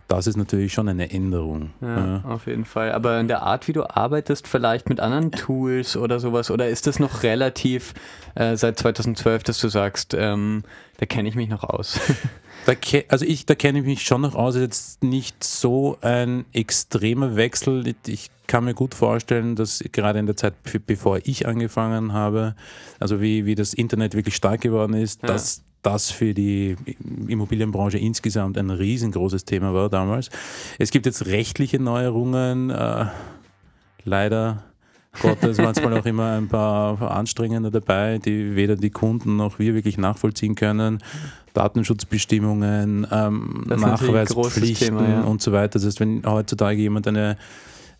Das 0.07 0.27
ist 0.27 0.35
natürlich 0.35 0.73
schon 0.73 0.89
eine 0.89 1.11
Änderung. 1.11 1.71
Ja, 1.81 1.97
ja, 1.97 2.23
auf 2.25 2.45
jeden 2.45 2.65
Fall. 2.65 2.91
Aber 2.91 3.19
in 3.19 3.27
der 3.27 3.41
Art, 3.41 3.67
wie 3.67 3.73
du 3.73 3.89
arbeitest, 3.89 4.47
vielleicht 4.47 4.89
mit 4.89 4.99
anderen 4.99 5.31
Tools 5.31 5.95
oder 5.95 6.19
sowas, 6.19 6.51
oder 6.51 6.67
ist 6.67 6.87
das 6.87 6.99
noch 6.99 7.23
relativ 7.23 7.93
äh, 8.35 8.55
seit 8.57 8.77
2012, 8.77 9.43
dass 9.43 9.59
du 9.59 9.69
sagst, 9.69 10.13
ähm, 10.13 10.63
da 10.97 11.05
kenne 11.05 11.29
ich 11.29 11.35
mich 11.35 11.49
noch 11.49 11.63
aus? 11.63 11.99
Da, 12.65 12.73
also 13.09 13.25
ich, 13.25 13.45
da 13.45 13.55
kenne 13.55 13.79
ich 13.79 13.85
mich 13.85 14.03
schon 14.03 14.21
noch 14.21 14.35
aus, 14.35 14.55
jetzt 14.55 15.03
nicht 15.03 15.43
so 15.43 15.97
ein 16.01 16.45
extremer 16.53 17.35
Wechsel. 17.35 17.93
Ich 18.07 18.29
kann 18.47 18.63
mir 18.63 18.73
gut 18.73 18.95
vorstellen, 18.95 19.55
dass 19.55 19.83
gerade 19.91 20.19
in 20.19 20.25
der 20.25 20.37
Zeit, 20.37 20.53
bevor 20.85 21.19
ich 21.23 21.47
angefangen 21.47 22.13
habe, 22.13 22.55
also 22.99 23.21
wie, 23.21 23.45
wie 23.45 23.55
das 23.55 23.73
Internet 23.73 24.15
wirklich 24.15 24.35
stark 24.35 24.61
geworden 24.61 24.93
ist, 24.93 25.21
ja. 25.23 25.27
dass 25.27 25.63
das 25.81 26.11
für 26.11 26.33
die 26.33 26.77
Immobilienbranche 27.27 27.97
insgesamt 27.97 28.57
ein 28.57 28.69
riesengroßes 28.69 29.43
Thema 29.43 29.73
war 29.73 29.89
damals. 29.89 30.29
Es 30.79 30.91
gibt 30.91 31.05
jetzt 31.05 31.25
rechtliche 31.25 31.79
Neuerungen, 31.79 32.69
äh, 32.69 33.07
leider 34.05 34.63
Gottes 35.21 35.57
manchmal 35.57 35.97
auch 35.97 36.05
immer 36.05 36.33
ein 36.33 36.47
paar 36.47 36.99
Anstrengende 37.11 37.71
dabei, 37.71 38.17
die 38.17 38.55
weder 38.55 38.75
die 38.75 38.89
Kunden 38.89 39.35
noch 39.35 39.59
wir 39.59 39.73
wirklich 39.73 39.97
nachvollziehen 39.97 40.55
können. 40.55 40.99
Datenschutzbestimmungen, 41.53 43.05
ähm, 43.11 43.63
Nachweispflichten 43.67 44.87
Thema, 44.97 45.07
ja. 45.07 45.21
und 45.21 45.41
so 45.41 45.51
weiter. 45.51 45.73
Das 45.73 45.85
heißt, 45.85 45.99
wenn 45.99 46.23
heutzutage 46.25 46.81
jemand 46.81 47.07
eine 47.07 47.37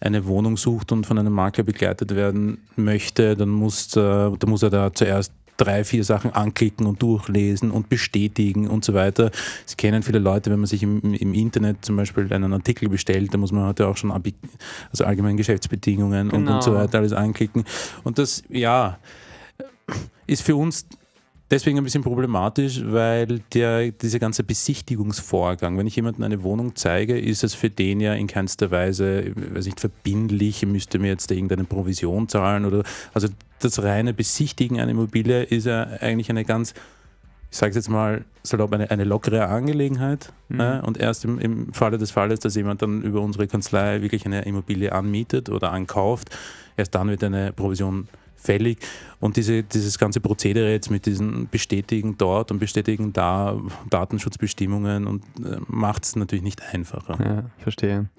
eine 0.03 0.25
Wohnung 0.25 0.57
sucht 0.57 0.91
und 0.91 1.05
von 1.05 1.17
einem 1.17 1.31
Makler 1.33 1.63
begleitet 1.63 2.13
werden 2.13 2.57
möchte, 2.75 3.37
dann 3.37 3.49
muss, 3.49 3.95
äh, 3.95 4.01
dann 4.01 4.49
muss 4.49 4.61
er 4.61 4.69
da 4.69 4.93
zuerst 4.93 5.31
drei, 5.57 5.83
vier 5.83 6.03
Sachen 6.03 6.31
anklicken 6.31 6.85
und 6.85 7.01
durchlesen 7.01 7.71
und 7.71 7.89
bestätigen 7.89 8.67
und 8.67 8.83
so 8.83 8.93
weiter. 8.93 9.31
Sie 9.65 9.75
kennen 9.75 10.03
viele 10.03 10.19
Leute, 10.19 10.51
wenn 10.51 10.59
man 10.59 10.67
sich 10.67 10.83
im, 10.83 11.13
im 11.13 11.33
Internet 11.33 11.85
zum 11.85 11.95
Beispiel 11.95 12.31
einen 12.33 12.53
Artikel 12.53 12.89
bestellt, 12.89 13.33
da 13.33 13.37
muss 13.37 13.51
man 13.51 13.65
heute 13.65 13.87
auch 13.87 13.97
schon 13.97 14.11
also 14.11 15.05
allgemeine 15.05 15.35
Geschäftsbedingungen 15.35 16.29
genau. 16.29 16.37
und, 16.37 16.55
und 16.55 16.63
so 16.63 16.71
genau. 16.71 16.83
weiter 16.83 16.99
alles 16.99 17.13
anklicken. 17.13 17.65
Und 18.03 18.17
das, 18.17 18.43
ja, 18.49 18.97
ist 20.27 20.41
für 20.43 20.55
uns 20.55 20.87
deswegen 21.53 21.77
ein 21.77 21.83
bisschen 21.83 22.03
problematisch, 22.03 22.81
weil 22.83 23.41
der, 23.53 23.91
dieser 23.91 24.19
ganze 24.19 24.43
Besichtigungsvorgang, 24.43 25.77
wenn 25.77 25.85
ich 25.85 25.95
jemandem 25.95 26.23
eine 26.23 26.41
Wohnung 26.43 26.75
zeige, 26.75 27.17
ist 27.17 27.43
es 27.43 27.53
für 27.53 27.69
den 27.69 27.99
ja 28.01 28.13
in 28.13 28.27
keinster 28.27 28.71
Weise, 28.71 29.31
weiß 29.35 29.65
nicht, 29.65 29.79
verbindlich, 29.79 30.63
er 30.63 30.69
müsste 30.69 30.97
mir 30.97 31.09
jetzt 31.09 31.29
irgendeine 31.31 31.63
Provision 31.63 32.27
zahlen 32.27 32.65
oder, 32.65 32.83
also 33.13 33.27
das 33.59 33.81
reine 33.83 34.13
Besichtigen 34.13 34.79
einer 34.79 34.91
Immobilie 34.91 35.43
ist 35.43 35.65
ja 35.65 35.83
eigentlich 36.01 36.29
eine 36.31 36.43
ganz, 36.43 36.73
ich 37.51 37.57
sage 37.57 37.69
es 37.69 37.75
jetzt 37.75 37.89
mal, 37.89 38.25
salopp 38.41 38.73
eine, 38.73 38.89
eine 38.89 39.03
lockere 39.03 39.47
Angelegenheit. 39.47 40.33
Mhm. 40.49 40.59
Äh, 40.59 40.79
und 40.81 40.97
erst 40.97 41.23
im, 41.23 41.37
im 41.39 41.71
Falle 41.71 41.99
des 41.99 42.09
Falles, 42.09 42.39
dass 42.39 42.55
jemand 42.55 42.81
dann 42.81 43.03
über 43.03 43.21
unsere 43.21 43.47
Kanzlei 43.47 44.01
wirklich 44.01 44.25
eine 44.25 44.43
Immobilie 44.45 44.91
anmietet 44.91 45.49
oder 45.49 45.71
ankauft, 45.71 46.35
erst 46.75 46.95
dann 46.95 47.09
wird 47.09 47.23
eine 47.23 47.53
Provision 47.53 48.07
fällig. 48.43 48.79
Und 49.23 49.37
diese, 49.37 49.63
dieses 49.63 49.97
ganze 49.97 50.19
Prozedere 50.19 50.69
jetzt 50.69 50.91
mit 50.91 51.05
diesen 51.05 51.47
Bestätigen 51.47 52.17
dort 52.17 52.51
und 52.51 52.59
Bestätigen 52.59 53.13
da, 53.13 53.57
Datenschutzbestimmungen 53.89 55.07
und 55.07 55.23
äh, 55.39 55.59
macht 55.67 56.03
es 56.03 56.17
natürlich 56.17 56.43
nicht 56.43 56.61
einfacher. 56.73 57.17
Ja, 57.23 57.43
verstehe. 57.57 58.09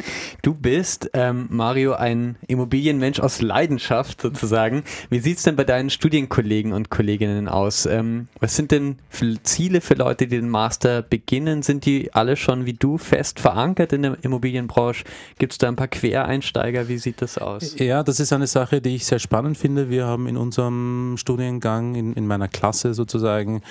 Du 0.40 0.54
bist, 0.54 1.10
ähm, 1.12 1.46
Mario, 1.50 1.92
ein 1.92 2.36
Immobilienmensch 2.46 3.20
aus 3.20 3.42
Leidenschaft 3.42 4.22
sozusagen. 4.22 4.82
Wie 5.10 5.18
sieht 5.18 5.36
es 5.36 5.42
denn 5.42 5.56
bei 5.56 5.64
deinen 5.64 5.90
Studienkollegen 5.90 6.72
und 6.72 6.88
Kolleginnen 6.88 7.48
aus? 7.48 7.84
Ähm, 7.84 8.28
was 8.40 8.56
sind 8.56 8.70
denn 8.70 8.96
für 9.10 9.42
Ziele 9.42 9.82
für 9.82 9.94
Leute, 9.94 10.26
die 10.26 10.36
den 10.36 10.48
Master 10.48 11.02
beginnen? 11.02 11.62
Sind 11.62 11.84
die 11.84 12.14
alle 12.14 12.36
schon 12.36 12.64
wie 12.64 12.72
du 12.72 12.96
fest 12.96 13.40
verankert 13.40 13.92
in 13.92 14.00
der 14.00 14.16
Immobilienbranche? 14.22 15.04
Gibt 15.38 15.52
es 15.52 15.58
da 15.58 15.68
ein 15.68 15.76
paar 15.76 15.88
Quereinsteiger? 15.88 16.88
Wie 16.88 16.96
sieht 16.96 17.20
das 17.20 17.36
aus? 17.36 17.78
Ja, 17.78 18.02
das 18.02 18.20
ist 18.20 18.32
eine 18.32 18.46
Sache, 18.46 18.80
die 18.80 18.94
ich 18.94 19.04
sehr 19.04 19.18
spannend 19.18 19.58
finde. 19.58 19.90
Wir 19.90 20.06
haben 20.14 20.26
in 20.26 20.36
unserem 20.36 21.16
Studiengang, 21.18 21.94
in, 21.94 22.14
in 22.14 22.26
meiner 22.26 22.48
Klasse 22.48 22.94
sozusagen, 22.94 23.62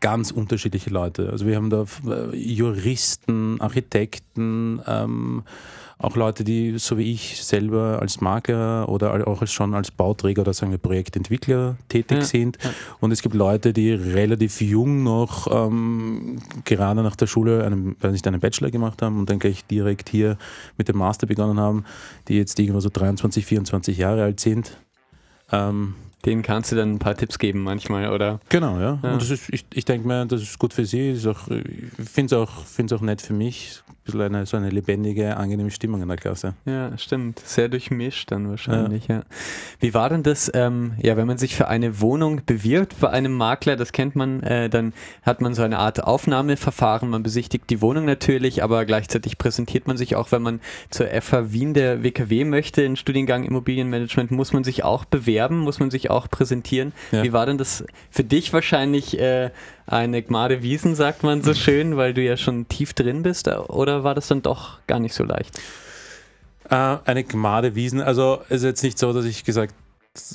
ganz 0.00 0.30
unterschiedliche 0.30 0.90
Leute. 0.90 1.30
Also 1.30 1.46
wir 1.46 1.56
haben 1.56 1.70
da 1.70 1.84
äh, 2.06 2.36
Juristen, 2.36 3.60
Architekten, 3.60 4.80
ähm, 4.86 5.42
auch 5.98 6.16
Leute, 6.16 6.44
die 6.44 6.78
so 6.78 6.96
wie 6.96 7.12
ich 7.12 7.44
selber 7.44 7.98
als 8.00 8.22
Makler 8.22 8.88
oder 8.88 9.28
auch 9.28 9.46
schon 9.46 9.74
als 9.74 9.90
Bauträger 9.90 10.40
oder 10.42 10.54
sagen 10.54 10.72
wir 10.72 10.78
Projektentwickler 10.78 11.76
tätig 11.88 12.18
ja, 12.18 12.24
sind. 12.24 12.58
Ja. 12.62 12.70
Und 13.00 13.12
es 13.12 13.20
gibt 13.20 13.34
Leute, 13.34 13.74
die 13.74 13.92
relativ 13.92 14.62
jung 14.62 15.02
noch 15.02 15.46
ähm, 15.50 16.38
gerade 16.64 17.02
nach 17.02 17.16
der 17.16 17.26
Schule 17.26 17.64
einen, 17.64 17.96
nicht, 18.10 18.26
einen 18.26 18.40
Bachelor 18.40 18.70
gemacht 18.70 19.02
haben 19.02 19.18
und 19.18 19.28
dann 19.28 19.38
gleich 19.38 19.66
direkt 19.66 20.08
hier 20.08 20.38
mit 20.78 20.88
dem 20.88 20.96
Master 20.96 21.26
begonnen 21.26 21.60
haben, 21.60 21.84
die 22.28 22.36
jetzt 22.36 22.58
irgendwo 22.58 22.80
so 22.80 22.88
23, 22.90 23.44
24 23.44 23.98
Jahre 23.98 24.22
alt 24.22 24.40
sind. 24.40 24.78
Ähm, 25.52 25.94
denen 26.24 26.42
kannst 26.42 26.70
du 26.70 26.76
dann 26.76 26.92
ein 26.92 26.98
paar 26.98 27.16
Tipps 27.16 27.38
geben 27.38 27.62
manchmal, 27.62 28.12
oder? 28.12 28.40
Genau, 28.50 28.78
ja. 28.78 28.98
ja. 29.02 29.12
Und 29.12 29.22
das 29.22 29.30
ist, 29.30 29.48
ich, 29.48 29.64
ich 29.72 29.84
denke 29.84 30.06
mir, 30.06 30.26
das 30.26 30.42
ist 30.42 30.58
gut 30.58 30.74
für 30.74 30.84
sie. 30.84 31.10
Ist 31.10 31.26
auch, 31.26 31.48
ich 31.48 32.08
finde 32.08 32.34
es 32.36 32.40
auch, 32.40 32.96
auch 32.96 33.00
nett 33.00 33.22
für 33.22 33.32
mich. 33.32 33.82
Bisschen 34.12 34.34
eine, 34.34 34.46
so 34.46 34.56
eine 34.56 34.70
lebendige, 34.70 35.36
angenehme 35.36 35.70
Stimmung 35.70 36.02
in 36.02 36.08
der 36.08 36.16
Klasse. 36.16 36.54
Ja, 36.64 36.96
stimmt. 36.98 37.40
Sehr 37.40 37.68
durchmischt 37.68 38.30
dann 38.30 38.48
wahrscheinlich, 38.48 39.08
ja. 39.08 39.16
ja. 39.16 39.22
Wie 39.78 39.94
war 39.94 40.08
denn 40.08 40.22
das, 40.22 40.50
ähm, 40.54 40.94
ja, 41.00 41.16
wenn 41.16 41.26
man 41.26 41.38
sich 41.38 41.54
für 41.54 41.68
eine 41.68 42.00
Wohnung 42.00 42.42
bewirbt 42.44 43.00
bei 43.00 43.10
einem 43.10 43.34
Makler, 43.34 43.76
das 43.76 43.92
kennt 43.92 44.16
man, 44.16 44.42
äh, 44.42 44.68
dann 44.68 44.92
hat 45.22 45.40
man 45.40 45.54
so 45.54 45.62
eine 45.62 45.78
Art 45.78 46.02
Aufnahmeverfahren, 46.02 47.08
man 47.08 47.22
besichtigt 47.22 47.70
die 47.70 47.80
Wohnung 47.80 48.04
natürlich, 48.04 48.62
aber 48.62 48.84
gleichzeitig 48.84 49.38
präsentiert 49.38 49.86
man 49.86 49.96
sich 49.96 50.16
auch, 50.16 50.32
wenn 50.32 50.42
man 50.42 50.60
zur 50.90 51.06
FH 51.06 51.52
Wien 51.52 51.74
der 51.74 52.02
WKW 52.02 52.44
möchte, 52.44 52.82
in 52.82 52.96
Studiengang 52.96 53.44
Immobilienmanagement, 53.44 54.30
muss 54.30 54.52
man 54.52 54.64
sich 54.64 54.84
auch 54.84 55.04
bewerben, 55.04 55.58
muss 55.58 55.80
man 55.80 55.90
sich 55.90 56.10
auch 56.10 56.28
präsentieren. 56.28 56.92
Ja. 57.12 57.22
Wie 57.22 57.32
war 57.32 57.46
denn 57.46 57.58
das 57.58 57.84
für 58.10 58.24
dich 58.24 58.52
wahrscheinlich 58.52 59.18
äh, 59.18 59.50
eine 59.90 60.22
Gmade 60.22 60.62
Wiesen, 60.62 60.94
sagt 60.94 61.22
man 61.22 61.42
so 61.42 61.54
schön, 61.54 61.96
weil 61.96 62.14
du 62.14 62.22
ja 62.22 62.36
schon 62.36 62.68
tief 62.68 62.94
drin 62.94 63.22
bist, 63.22 63.48
oder 63.48 63.99
war 64.04 64.14
das 64.14 64.28
dann 64.28 64.42
doch 64.42 64.78
gar 64.86 64.98
nicht 64.98 65.14
so 65.14 65.24
leicht? 65.24 65.58
Äh, 66.68 66.98
eine 67.04 67.24
Gmade 67.24 67.74
Wiesen, 67.74 68.00
also 68.00 68.40
es 68.48 68.58
ist 68.58 68.64
jetzt 68.64 68.82
nicht 68.82 68.98
so, 68.98 69.12
dass 69.12 69.24
ich 69.24 69.44
gesagt 69.44 69.74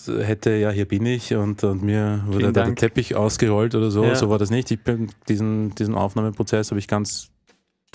hätte, 0.07 0.51
ja, 0.51 0.69
hier 0.69 0.87
bin 0.87 1.05
ich 1.05 1.33
und, 1.35 1.63
und 1.63 1.83
mir 1.83 2.23
wurde 2.27 2.53
da 2.53 2.63
der 2.63 2.75
Teppich 2.75 3.15
ausgerollt 3.15 3.75
oder 3.75 3.91
so. 3.91 4.03
Ja. 4.03 4.15
So 4.15 4.29
war 4.29 4.39
das 4.39 4.49
nicht. 4.49 4.71
Ich 4.71 4.81
bin 4.81 5.09
diesen, 5.27 5.75
diesen 5.75 5.95
Aufnahmeprozess 5.95 6.71
habe 6.71 6.79
ich 6.79 6.87
ganz 6.87 7.29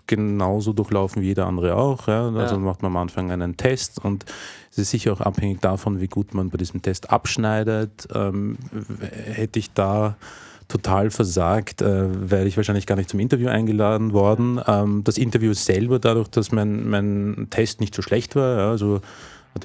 genauso 0.07 0.73
durchlaufen 0.73 1.23
wie 1.23 1.27
jeder 1.27 1.47
andere 1.47 1.77
auch. 1.77 2.09
Ja. 2.09 2.29
Also 2.31 2.57
ja. 2.57 2.61
macht 2.61 2.83
man 2.83 2.93
am 2.93 2.97
Anfang 2.97 3.31
einen 3.31 3.57
Test 3.57 4.05
und 4.05 4.25
es 4.71 4.79
ist 4.79 4.91
sicher 4.91 5.13
auch 5.13 5.21
abhängig 5.21 5.61
davon, 5.61 6.01
wie 6.01 6.09
gut 6.09 6.35
man 6.35 6.51
bei 6.51 6.59
diesem 6.59 6.83
Test 6.83 7.11
abschneidet. 7.11 8.09
Ähm, 8.15 8.59
hätte 9.09 9.59
ich 9.59 9.73
da 9.73 10.17
total 10.71 11.11
versagt, 11.11 11.83
äh, 11.83 12.31
wäre 12.31 12.47
ich 12.47 12.57
wahrscheinlich 12.57 12.87
gar 12.87 12.97
nicht 12.97 13.11
zum 13.11 13.21
Interview 13.21 13.49
eingeladen 13.49 14.13
worden. 14.13 14.61
Ähm, 14.67 15.03
das 15.05 15.19
Interview 15.19 15.53
selber, 15.53 15.99
dadurch, 15.99 16.29
dass 16.29 16.53
mein, 16.53 16.89
mein 16.89 17.49
Test 17.51 17.81
nicht 17.81 17.95
so 17.95 18.03
schlecht 18.03 18.37
war, 18.37 18.59
ja, 18.59 18.71
also 18.71 19.01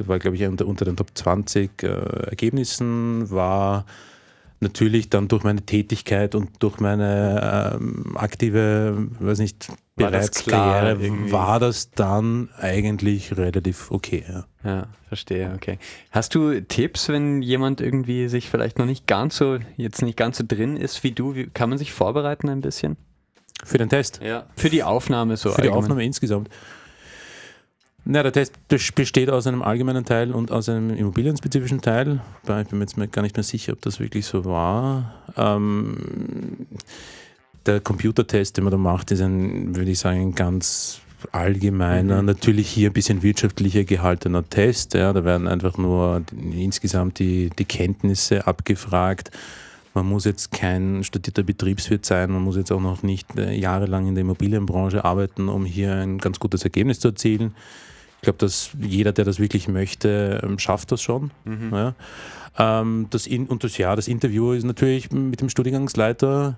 war, 0.06 0.20
glaube 0.20 0.36
ich, 0.36 0.44
unter, 0.44 0.66
unter, 0.66 0.84
den 0.84 0.98
Top 0.98 1.12
20 1.14 1.84
äh, 1.84 1.88
Ergebnissen, 1.88 3.30
war 3.30 3.86
natürlich 4.60 5.10
dann 5.10 5.28
durch 5.28 5.44
meine 5.44 5.62
Tätigkeit 5.62 6.34
und 6.34 6.50
durch 6.60 6.80
meine 6.80 7.76
ähm, 7.76 8.18
aktive, 8.18 9.08
weiß 9.20 9.40
nicht, 9.40 9.72
War, 9.98 11.32
war 11.32 11.60
das 11.60 11.92
dann 11.92 12.50
eigentlich 12.58 13.38
relativ 13.38 13.92
okay. 13.92 14.26
Ja. 14.28 14.46
ja, 14.64 14.88
verstehe, 15.08 15.54
okay. 15.56 15.80
Hast 16.12 16.36
du 16.36 16.60
Tipps, 16.62 17.08
wenn 17.08 17.42
jemand 17.42 17.80
irgendwie 17.80 18.28
sich 18.28 18.50
vielleicht 18.50 18.78
noch 18.78 18.86
nicht 18.86 19.08
ganz 19.08 19.38
so, 19.38 19.58
jetzt 19.78 20.02
nicht 20.02 20.18
ganz 20.18 20.38
so 20.38 20.44
drin 20.46 20.76
ist 20.76 21.04
wie 21.04 21.14
du, 21.14 21.34
wie, 21.36 21.48
kann 21.48 21.70
man 21.70 21.78
sich 21.78 21.94
vorbereiten 21.94 22.50
ein 22.50 22.60
bisschen? 22.60 22.98
Für 23.64 23.78
den 23.78 23.88
Test? 23.88 24.20
Ja. 24.22 24.48
Für 24.58 24.70
die 24.70 24.84
Aufnahme 24.84 25.38
so. 25.38 25.50
Für 25.50 25.60
allgemein. 25.60 25.72
die 25.72 25.78
Aufnahme 25.78 26.04
insgesamt. 26.04 26.50
Na, 28.04 28.22
der 28.22 28.34
Test 28.34 28.54
besteht 28.68 29.30
aus 29.30 29.48
einem 29.48 29.64
allgemeinen 29.64 30.06
Teil 30.06 30.32
und 30.32 30.52
aus 30.52 30.70
einem 30.70 30.92
immobilienspezifischen 30.92 31.82
Teil. 31.82 32.20
Ich 32.44 32.68
bin 32.68 32.78
mir 32.78 32.86
jetzt 32.86 32.96
gar 33.12 33.24
nicht 33.24 33.36
mehr 33.36 33.44
sicher, 33.44 33.74
ob 33.74 33.82
das 33.82 34.00
wirklich 34.00 34.28
so 34.28 34.46
war. 34.46 35.24
Ähm, 35.38 36.68
der 37.66 37.80
Computertest, 37.80 38.58
den 38.58 38.64
man 38.64 38.72
da 38.72 38.78
macht, 38.78 39.12
ist 39.12 39.22
ein, 39.22 39.76
würde 39.76 39.92
ich 39.92 40.00
sagen, 40.00 40.22
ein 40.22 40.36
ganz 40.36 41.02
allgemeiner, 41.32 42.22
mhm. 42.22 42.28
natürlich 42.28 42.70
hier 42.70 42.90
ein 42.90 42.94
bisschen 42.94 43.24
wirtschaftlicher 43.24 43.84
gehaltener 43.84 44.48
Test. 44.48 44.94
Ja, 44.94 45.12
da 45.12 45.26
werden 45.26 45.48
einfach 45.48 45.78
nur 45.78 46.24
insgesamt 46.54 47.20
die, 47.20 47.50
die 47.58 47.66
Kenntnisse 47.66 48.46
abgefragt. 48.46 49.32
Man 49.94 50.06
muss 50.08 50.26
jetzt 50.26 50.52
kein 50.52 51.04
studierter 51.04 51.44
Betriebswirt 51.44 52.06
sein, 52.06 52.30
man 52.30 52.42
muss 52.42 52.58
jetzt 52.58 52.72
auch 52.72 52.82
noch 52.82 53.02
nicht 53.02 53.38
äh, 53.38 53.56
jahrelang 53.56 54.08
in 54.08 54.16
der 54.16 54.24
Immobilienbranche 54.24 55.06
arbeiten, 55.06 55.48
um 55.48 55.66
hier 55.66 55.94
ein 55.94 56.18
ganz 56.18 56.40
gutes 56.40 56.64
Ergebnis 56.64 57.00
zu 57.00 57.08
erzielen 57.08 57.56
glaube, 58.26 58.40
dass 58.40 58.72
jeder, 58.78 59.14
der 59.14 59.24
das 59.24 59.40
wirklich 59.40 59.70
möchte, 59.70 60.42
ähm, 60.44 60.60
schafft 60.60 60.92
das 60.92 61.02
schon. 61.02 61.32
Mhm. 61.46 61.72
Ja. 61.72 61.96
Ähm, 62.58 63.08
das 63.10 63.26
in, 63.28 63.48
und 63.48 63.64
das, 63.64 63.78
ja, 63.78 63.96
das 63.96 64.10
Interview 64.10 64.52
ist 64.52 64.66
natürlich 64.66 65.12
mit 65.12 65.40
dem 65.40 65.50
Studiengangsleiter. 65.50 66.58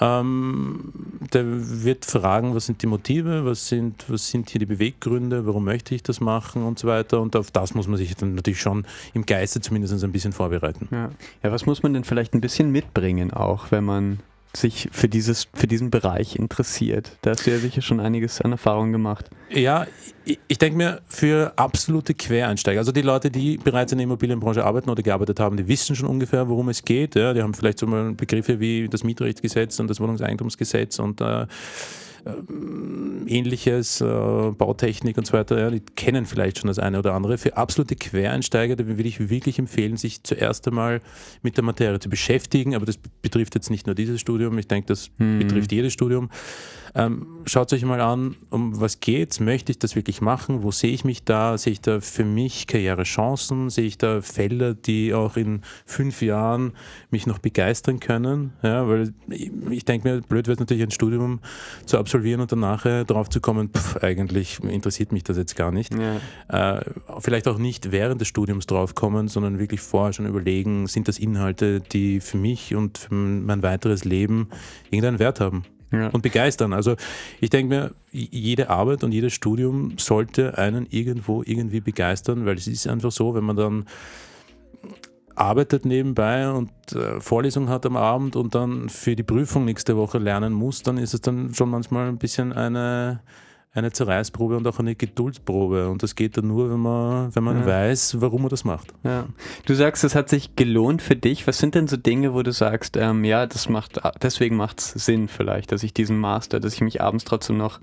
Ähm, 0.00 0.92
der 1.32 1.44
wird 1.46 2.04
fragen, 2.04 2.54
was 2.54 2.66
sind 2.66 2.82
die 2.82 2.86
Motive, 2.86 3.44
was 3.44 3.68
sind, 3.68 4.04
was 4.08 4.28
sind 4.28 4.50
hier 4.50 4.60
die 4.60 4.66
Beweggründe, 4.66 5.46
warum 5.46 5.64
möchte 5.64 5.94
ich 5.94 6.02
das 6.02 6.20
machen 6.20 6.62
und 6.62 6.78
so 6.78 6.88
weiter. 6.88 7.20
Und 7.20 7.36
auf 7.36 7.50
das 7.50 7.74
muss 7.74 7.88
man 7.88 7.96
sich 7.96 8.14
dann 8.16 8.34
natürlich 8.34 8.60
schon 8.60 8.86
im 9.14 9.26
Geiste 9.26 9.60
zumindest 9.60 10.02
ein 10.04 10.12
bisschen 10.12 10.32
vorbereiten. 10.32 10.88
Ja. 10.90 11.10
ja, 11.42 11.52
was 11.52 11.66
muss 11.66 11.82
man 11.82 11.94
denn 11.94 12.04
vielleicht 12.04 12.34
ein 12.34 12.40
bisschen 12.40 12.70
mitbringen, 12.70 13.32
auch 13.32 13.70
wenn 13.70 13.84
man 13.84 14.20
sich 14.56 14.88
für, 14.92 15.08
dieses, 15.08 15.48
für 15.54 15.66
diesen 15.66 15.90
Bereich 15.90 16.36
interessiert. 16.36 17.12
Da 17.22 17.30
hast 17.30 17.46
du 17.46 17.50
ja 17.50 17.58
sicher 17.58 17.82
schon 17.82 18.00
einiges 18.00 18.40
an 18.40 18.52
Erfahrung 18.52 18.92
gemacht. 18.92 19.30
Ja, 19.50 19.86
ich, 20.24 20.38
ich 20.48 20.58
denke 20.58 20.76
mir, 20.76 21.00
für 21.06 21.52
absolute 21.56 22.14
Quereinsteiger, 22.14 22.80
also 22.80 22.92
die 22.92 23.02
Leute, 23.02 23.30
die 23.30 23.58
bereits 23.58 23.92
in 23.92 23.98
der 23.98 24.04
Immobilienbranche 24.04 24.64
arbeiten 24.64 24.90
oder 24.90 25.02
gearbeitet 25.02 25.40
haben, 25.40 25.56
die 25.56 25.68
wissen 25.68 25.96
schon 25.96 26.08
ungefähr, 26.08 26.48
worum 26.48 26.68
es 26.68 26.84
geht. 26.84 27.14
Ja, 27.14 27.34
die 27.34 27.42
haben 27.42 27.54
vielleicht 27.54 27.78
so 27.78 27.86
mal 27.86 28.12
Begriffe 28.12 28.60
wie 28.60 28.88
das 28.88 29.04
Mietrechtsgesetz 29.04 29.78
und 29.80 29.88
das 29.88 30.00
Wohnungseigentumsgesetz 30.00 30.98
und 30.98 31.20
äh, 31.20 31.46
ähnliches, 33.26 34.00
äh, 34.00 34.04
Bautechnik 34.04 35.18
und 35.18 35.26
so 35.26 35.32
weiter, 35.34 35.58
ja, 35.58 35.70
die 35.70 35.80
kennen 35.80 36.26
vielleicht 36.26 36.58
schon 36.58 36.68
das 36.68 36.78
eine 36.78 36.98
oder 36.98 37.14
andere. 37.14 37.38
Für 37.38 37.56
absolute 37.56 37.96
Quereinsteiger, 37.96 38.76
da 38.76 38.86
würde 38.86 39.02
ich 39.02 39.30
wirklich 39.30 39.58
empfehlen, 39.58 39.96
sich 39.96 40.22
zuerst 40.22 40.66
einmal 40.68 41.00
mit 41.42 41.56
der 41.56 41.64
Materie 41.64 41.98
zu 42.00 42.08
beschäftigen, 42.08 42.74
aber 42.74 42.86
das 42.86 42.98
betrifft 43.22 43.54
jetzt 43.54 43.70
nicht 43.70 43.86
nur 43.86 43.94
dieses 43.94 44.20
Studium, 44.20 44.58
ich 44.58 44.68
denke, 44.68 44.86
das 44.88 45.10
hm. 45.18 45.38
betrifft 45.38 45.72
jedes 45.72 45.92
Studium. 45.92 46.30
Ähm, 46.94 47.26
schaut 47.44 47.72
euch 47.72 47.84
mal 47.84 48.00
an, 48.00 48.36
um 48.50 48.80
was 48.80 49.00
geht's? 49.00 49.40
Möchte 49.40 49.72
ich 49.72 49.78
das 49.78 49.94
wirklich 49.94 50.20
machen? 50.22 50.62
Wo 50.62 50.70
sehe 50.70 50.90
ich 50.90 51.04
mich 51.04 51.22
da? 51.22 51.58
Sehe 51.58 51.74
ich 51.74 51.80
da 51.82 52.00
für 52.00 52.24
mich 52.24 52.66
Karrierechancen? 52.66 53.68
Sehe 53.68 53.84
ich 53.84 53.98
da 53.98 54.22
Felder, 54.22 54.74
die 54.74 55.12
auch 55.12 55.36
in 55.36 55.60
fünf 55.84 56.22
Jahren 56.22 56.72
mich 57.10 57.26
noch 57.26 57.38
begeistern 57.38 58.00
können? 58.00 58.52
Ja, 58.62 58.88
weil 58.88 59.12
ich, 59.28 59.52
ich 59.70 59.84
denke 59.84 60.08
mir, 60.08 60.20
blöd 60.22 60.48
wird 60.48 60.60
natürlich 60.60 60.82
ein 60.82 60.90
Studium 60.90 61.40
zu 61.84 61.98
absolvieren 61.98 62.17
und 62.40 62.52
danach 62.52 62.84
drauf 63.04 63.28
zu 63.28 63.40
kommen, 63.40 63.70
pff, 63.70 63.96
eigentlich 64.02 64.60
interessiert 64.62 65.12
mich 65.12 65.24
das 65.24 65.36
jetzt 65.36 65.56
gar 65.56 65.70
nicht. 65.70 65.92
Ja. 65.94 66.76
Äh, 66.76 66.84
vielleicht 67.20 67.48
auch 67.48 67.58
nicht 67.58 67.92
während 67.92 68.20
des 68.20 68.28
Studiums 68.28 68.66
draufkommen, 68.66 69.28
sondern 69.28 69.58
wirklich 69.58 69.80
vorher 69.80 70.12
schon 70.12 70.26
überlegen, 70.26 70.86
sind 70.86 71.08
das 71.08 71.18
Inhalte, 71.18 71.80
die 71.80 72.20
für 72.20 72.36
mich 72.36 72.74
und 72.74 72.98
für 72.98 73.14
mein 73.14 73.62
weiteres 73.62 74.04
Leben 74.04 74.48
irgendeinen 74.90 75.18
Wert 75.18 75.40
haben 75.40 75.64
ja. 75.92 76.08
und 76.08 76.22
begeistern. 76.22 76.72
Also 76.72 76.96
ich 77.40 77.50
denke 77.50 77.74
mir, 77.74 77.94
jede 78.12 78.70
Arbeit 78.70 79.04
und 79.04 79.12
jedes 79.12 79.32
Studium 79.32 79.98
sollte 79.98 80.58
einen 80.58 80.86
irgendwo 80.90 81.42
irgendwie 81.44 81.80
begeistern, 81.80 82.46
weil 82.46 82.56
es 82.56 82.66
ist 82.66 82.86
einfach 82.86 83.12
so, 83.12 83.34
wenn 83.34 83.44
man 83.44 83.56
dann 83.56 83.86
arbeitet 85.38 85.84
nebenbei 85.84 86.50
und 86.50 86.70
äh, 86.94 87.20
Vorlesung 87.20 87.68
hat 87.68 87.86
am 87.86 87.96
Abend 87.96 88.36
und 88.36 88.54
dann 88.54 88.88
für 88.88 89.16
die 89.16 89.22
Prüfung 89.22 89.64
nächste 89.64 89.96
Woche 89.96 90.18
lernen 90.18 90.52
muss, 90.52 90.82
dann 90.82 90.98
ist 90.98 91.14
es 91.14 91.20
dann 91.20 91.54
schon 91.54 91.70
manchmal 91.70 92.08
ein 92.08 92.18
bisschen 92.18 92.52
eine 92.52 93.20
eine 93.72 93.92
Zerreißprobe 93.92 94.56
und 94.56 94.66
auch 94.66 94.78
eine 94.78 94.94
Geduldsprobe. 94.94 95.88
Und 95.88 96.02
das 96.02 96.14
geht 96.14 96.36
dann 96.36 96.48
nur, 96.48 96.70
wenn 96.70 96.80
man, 96.80 97.34
wenn 97.34 97.44
man 97.44 97.60
ja. 97.60 97.66
weiß, 97.66 98.20
warum 98.20 98.42
man 98.42 98.48
das 98.50 98.64
macht. 98.64 98.92
Ja. 99.04 99.26
Du 99.66 99.74
sagst, 99.74 100.04
es 100.04 100.14
hat 100.14 100.28
sich 100.28 100.56
gelohnt 100.56 101.02
für 101.02 101.16
dich. 101.16 101.46
Was 101.46 101.58
sind 101.58 101.74
denn 101.74 101.86
so 101.86 101.96
Dinge, 101.96 102.34
wo 102.34 102.42
du 102.42 102.52
sagst, 102.52 102.96
ähm, 102.96 103.24
ja, 103.24 103.46
das 103.46 103.68
macht, 103.68 104.00
deswegen 104.22 104.56
macht 104.56 104.80
es 104.80 104.92
Sinn 104.92 105.28
vielleicht, 105.28 105.72
dass 105.72 105.82
ich 105.82 105.92
diesen 105.92 106.18
Master, 106.18 106.60
dass 106.60 106.74
ich 106.74 106.80
mich 106.80 107.00
abends 107.00 107.24
trotzdem 107.24 107.56
noch 107.56 107.80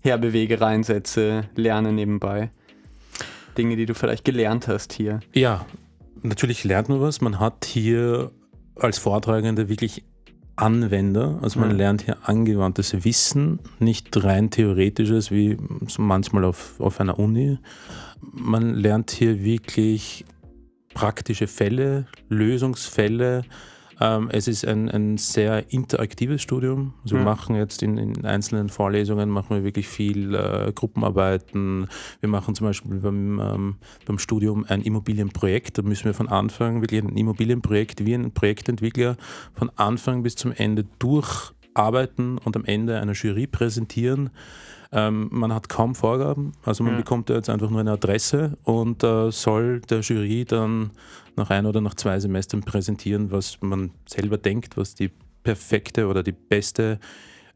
herbewege, 0.00 0.60
reinsetze, 0.60 1.44
lerne 1.54 1.92
nebenbei? 1.92 2.50
Dinge, 3.56 3.76
die 3.76 3.86
du 3.86 3.94
vielleicht 3.94 4.24
gelernt 4.24 4.68
hast 4.68 4.92
hier. 4.92 5.20
Ja, 5.32 5.64
natürlich 6.28 6.64
lernt 6.64 6.88
man 6.88 7.00
was. 7.00 7.20
Man 7.20 7.40
hat 7.40 7.64
hier 7.64 8.30
als 8.76 8.98
Vortragender 8.98 9.68
wirklich 9.68 10.04
Anwender. 10.56 11.38
Also 11.42 11.60
man 11.60 11.70
mhm. 11.70 11.76
lernt 11.76 12.02
hier 12.02 12.16
angewandtes 12.28 13.04
Wissen, 13.04 13.60
nicht 13.78 14.24
rein 14.24 14.50
theoretisches 14.50 15.30
wie 15.30 15.58
manchmal 15.98 16.44
auf, 16.44 16.80
auf 16.80 17.00
einer 17.00 17.18
Uni. 17.18 17.58
Man 18.20 18.74
lernt 18.74 19.10
hier 19.10 19.44
wirklich 19.44 20.24
praktische 20.94 21.46
Fälle, 21.46 22.06
Lösungsfälle, 22.30 23.42
ähm, 24.00 24.28
es 24.30 24.46
ist 24.48 24.66
ein, 24.66 24.90
ein 24.90 25.16
sehr 25.16 25.72
interaktives 25.72 26.42
Studium. 26.42 26.94
Also 27.02 27.16
mhm. 27.16 27.20
wir 27.20 27.24
machen 27.24 27.56
jetzt 27.56 27.82
in, 27.82 27.96
in, 27.96 28.24
einzelnen 28.24 28.68
Vorlesungen 28.68 29.30
machen 29.30 29.56
wir 29.56 29.64
wirklich 29.64 29.88
viel 29.88 30.34
äh, 30.34 30.72
Gruppenarbeiten. 30.74 31.88
Wir 32.20 32.28
machen 32.28 32.54
zum 32.54 32.66
Beispiel 32.66 32.96
beim, 32.96 33.40
ähm, 33.40 33.76
beim 34.04 34.18
Studium 34.18 34.64
ein 34.68 34.82
Immobilienprojekt. 34.82 35.78
Da 35.78 35.82
müssen 35.82 36.04
wir 36.04 36.14
von 36.14 36.28
Anfang 36.28 36.82
wirklich 36.82 37.02
ein 37.02 37.16
Immobilienprojekt 37.16 38.04
wie 38.04 38.14
ein 38.14 38.32
Projektentwickler 38.32 39.16
von 39.54 39.70
Anfang 39.76 40.22
bis 40.22 40.36
zum 40.36 40.52
Ende 40.52 40.84
durcharbeiten 41.76 42.38
und 42.38 42.56
am 42.56 42.64
Ende 42.64 43.00
einer 43.00 43.12
Jury 43.12 43.46
präsentieren. 43.46 44.30
Ähm, 44.92 45.28
man 45.32 45.52
hat 45.52 45.68
kaum 45.68 45.94
Vorgaben, 45.94 46.52
also 46.64 46.84
man 46.84 46.94
ja. 46.94 46.98
bekommt 46.98 47.28
jetzt 47.28 47.50
einfach 47.50 47.70
nur 47.70 47.80
eine 47.80 47.92
Adresse 47.92 48.56
und 48.62 49.02
äh, 49.02 49.30
soll 49.32 49.80
der 49.80 50.00
Jury 50.00 50.44
dann 50.44 50.90
nach 51.34 51.50
ein 51.50 51.66
oder 51.66 51.80
nach 51.80 51.94
zwei 51.94 52.20
Semestern 52.20 52.62
präsentieren, 52.62 53.30
was 53.32 53.60
man 53.60 53.90
selber 54.06 54.38
denkt, 54.38 54.76
was 54.76 54.94
die 54.94 55.10
perfekte 55.42 56.06
oder 56.06 56.22
die 56.22 56.32
beste 56.32 56.98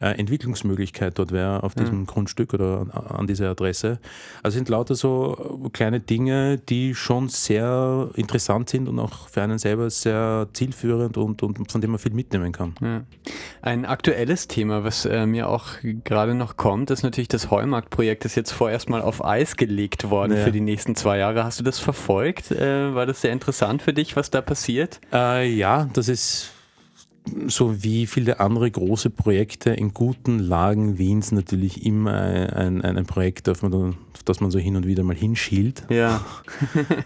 äh, 0.01 0.19
Entwicklungsmöglichkeit 0.19 1.19
dort 1.19 1.31
wäre 1.31 1.63
auf 1.63 1.75
diesem 1.75 2.01
mhm. 2.01 2.07
Grundstück 2.07 2.55
oder 2.55 2.87
an, 3.11 3.27
dieser 3.27 3.51
Adresse. 3.51 3.99
Also 4.43 4.57
sind 4.57 4.69
lauter 4.69 4.95
so 4.95 5.71
kleine 5.73 6.01
Dinge, 6.01 6.59
die 6.59 6.95
schon 6.95 7.29
sehr 7.29 8.09
interessant 8.15 8.71
sind 8.71 8.89
und 8.89 8.99
auch 8.99 9.29
für 9.29 9.43
einen 9.43 9.59
selber 9.59 9.91
sehr 9.91 10.49
zielführend 10.55 11.19
und, 11.19 11.43
und 11.43 11.71
von 11.71 11.81
dem 11.81 11.91
man 11.91 11.99
viel 11.99 12.15
mitnehmen 12.15 12.53
kann. 12.53 12.75
Ja. 12.81 13.03
Ein 13.61 13.85
aktuelles 13.85 14.49
Thema, 14.49 14.85
was 14.85 15.05
äh, 15.05 15.27
mir 15.27 15.49
auch 15.49 15.67
gerade 16.05 16.35
noch 16.35 16.57
kommt, 16.57 16.91
ist 16.91 17.03
natürlich 17.03 17.29
das 17.29 17.51
Heumarktprojekt, 17.51 18.25
das 18.25 18.35
jetzt 18.35 18.53
vorerst 18.53 18.89
mal 18.89 19.03
auf 19.03 19.23
Eis 19.23 19.57
gelegt 19.57 20.09
worden 20.09 20.37
ja. 20.37 20.45
für 20.45 20.53
die 20.53 20.63
nächsten 20.63 20.97
zwei 20.97 21.19
Jahre. 21.19 21.45
Hast 21.45 21.61
du 21.61 21.65
das 21.65 21.79
verfolgt? 21.79 22.51
Äh, 22.51 22.95
war 22.95 23.05
das 23.05 23.21
sehr 23.21 23.33
interessant 23.33 23.83
für 23.83 23.93
dich, 23.93 24.17
was 24.17 24.31
da 24.31 24.41
passiert? 24.41 25.01
Äh, 25.13 25.53
ja, 25.53 25.89
das 25.93 26.09
ist 26.09 26.53
so 27.49 27.83
wie 27.83 28.07
viele 28.07 28.40
andere 28.40 28.71
große 28.71 29.11
Projekte 29.11 29.71
in 29.71 29.95
guten 29.95 30.38
Lagen 30.38 30.99
Wiens 30.99 31.33
natürlich 31.33 31.85
immer 31.85 32.14
ein, 32.14 32.83
ein, 32.83 32.97
ein 32.99 33.07
Projekt, 33.07 33.49
auf, 33.49 33.62
man, 33.62 33.73
auf, 33.75 34.23
das 34.25 34.40
man 34.40 34.51
so 34.51 34.59
hin 34.59 34.77
und 34.77 34.87
wieder 34.87 35.03
mal 35.03 35.16
hinschielt. 35.16 35.85
Ja. 35.88 36.25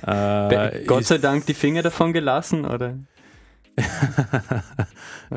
äh, 0.06 0.84
Gott 0.84 1.04
sei 1.04 1.18
Dank 1.18 1.46
die 1.46 1.54
Finger 1.54 1.82
davon 1.82 2.12
gelassen, 2.12 2.64
oder? 2.66 2.98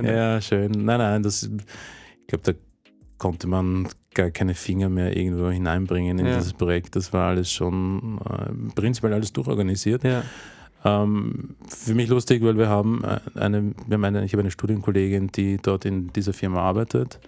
ja, 0.02 0.42
schön. 0.42 0.72
Nein, 0.72 1.00
nein, 1.00 1.24
das, 1.24 1.44
ich 1.44 2.28
glaube, 2.28 2.44
da 2.44 2.54
konnte 3.18 3.48
man 3.48 3.88
gar 4.14 4.32
keine 4.32 4.56
Finger 4.56 4.90
mehr 4.90 5.16
irgendwo 5.16 5.50
hineinbringen 5.50 6.20
in 6.20 6.26
ja. 6.26 6.38
dieses 6.38 6.54
Projekt. 6.54 6.96
Das 6.96 7.14
war 7.14 7.30
alles 7.30 7.52
schon 7.52 8.20
äh, 8.26 8.72
prinzipiell 8.74 9.14
alles 9.14 9.32
durchorganisiert. 9.32 10.04
Ja. 10.04 10.24
Ähm, 10.86 11.56
für 11.68 11.94
mich 11.94 12.08
lustig, 12.10 12.44
weil 12.44 12.58
wir 12.58 12.70
haben 12.70 13.04
äh, 13.04 13.40
eine, 13.40 13.74
wir 13.88 13.96
haben 13.96 14.04
eine, 14.04 14.26
ich 14.26 14.34
habe 14.34 14.42
eine 14.42 14.52
Studienkollegin, 14.52 15.30
die 15.30 15.58
dort 15.58 15.86
in 15.86 16.14
dieser 16.14 16.34
Firma 16.34 16.62
arbeitet. 16.62 17.20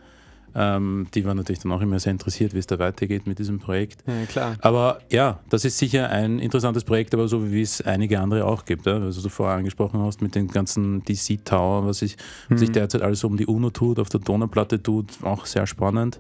Ähm, 0.56 1.08
die 1.14 1.26
war 1.26 1.36
natürlich 1.36 1.60
dann 1.60 1.72
auch 1.72 1.82
immer 1.82 2.00
sehr 2.00 2.12
interessiert, 2.12 2.54
wie 2.54 2.60
es 2.60 2.68
da 2.68 2.80
weitergeht 2.80 3.28
mit 3.28 3.40
diesem 3.40 3.60
Projekt. 3.60 4.04
Ja, 4.08 4.26
klar. 4.26 4.56
Aber 4.62 5.00
ja, 5.12 5.40
das 5.50 5.66
ist 5.66 5.78
sicher 5.78 6.10
ein 6.10 6.40
interessantes 6.40 6.84
Projekt, 6.84 7.14
aber 7.14 7.28
so 7.28 7.52
wie 7.52 7.62
es 7.62 7.82
einige 7.82 8.20
andere 8.20 8.46
auch 8.46 8.66
gibt. 8.66 8.86
Ja? 8.86 9.02
Was 9.02 9.22
du 9.22 9.30
vorher 9.30 9.58
angesprochen 9.58 10.00
hast 10.02 10.22
mit 10.22 10.36
den 10.36 10.48
ganzen 10.48 11.04
DC 11.04 11.46
Tower, 11.46 11.86
was 11.86 12.00
sich 12.00 12.18
mhm. 12.50 12.72
derzeit 12.72 13.02
alles 13.02 13.24
um 13.24 13.38
die 13.38 13.46
UNO 13.46 13.70
tut, 13.70 14.00
auf 14.00 14.10
der 14.10 14.22
Donauplatte 14.22 14.82
tut, 14.82 15.24
auch 15.24 15.46
sehr 15.46 15.68
spannend. 15.68 16.20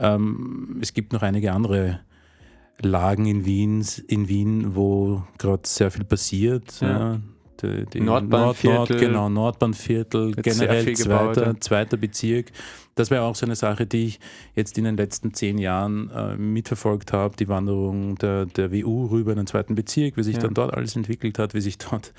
Ähm, 0.00 0.78
es 0.80 0.94
gibt 0.94 1.12
noch 1.12 1.22
einige 1.22 1.52
andere 1.52 2.00
Lagen 2.80 3.26
in 3.26 3.44
Wien, 3.44 3.84
in 4.06 4.28
Wien 4.28 4.74
wo 4.74 5.22
gerade 5.38 5.62
sehr 5.64 5.90
viel 5.90 6.04
passiert. 6.04 6.80
Ja. 6.80 6.88
Ja. 6.88 7.20
Die, 7.60 7.86
die 7.86 8.00
Nordbahnviertel. 8.00 8.76
Nord, 8.76 9.00
genau, 9.00 9.28
Nordbahnviertel, 9.28 10.32
generell 10.32 10.94
zweiter, 10.94 11.60
zweiter 11.60 11.96
Bezirk. 11.96 12.52
Das 12.94 13.10
wäre 13.10 13.22
auch 13.22 13.34
so 13.34 13.46
eine 13.46 13.56
Sache, 13.56 13.84
die 13.84 14.06
ich 14.06 14.20
jetzt 14.54 14.78
in 14.78 14.84
den 14.84 14.96
letzten 14.96 15.34
zehn 15.34 15.58
Jahren 15.58 16.08
äh, 16.10 16.36
mitverfolgt 16.36 17.12
habe, 17.12 17.36
die 17.36 17.48
Wanderung 17.48 18.14
der, 18.16 18.46
der 18.46 18.72
WU 18.72 19.06
rüber 19.06 19.32
in 19.32 19.38
den 19.38 19.46
zweiten 19.48 19.74
Bezirk, 19.74 20.16
wie 20.16 20.22
sich 20.22 20.36
ja. 20.36 20.42
dann 20.42 20.54
dort 20.54 20.72
alles 20.72 20.94
entwickelt 20.94 21.38
hat, 21.40 21.54
wie 21.54 21.60
sich 21.60 21.78
dort 21.78 22.12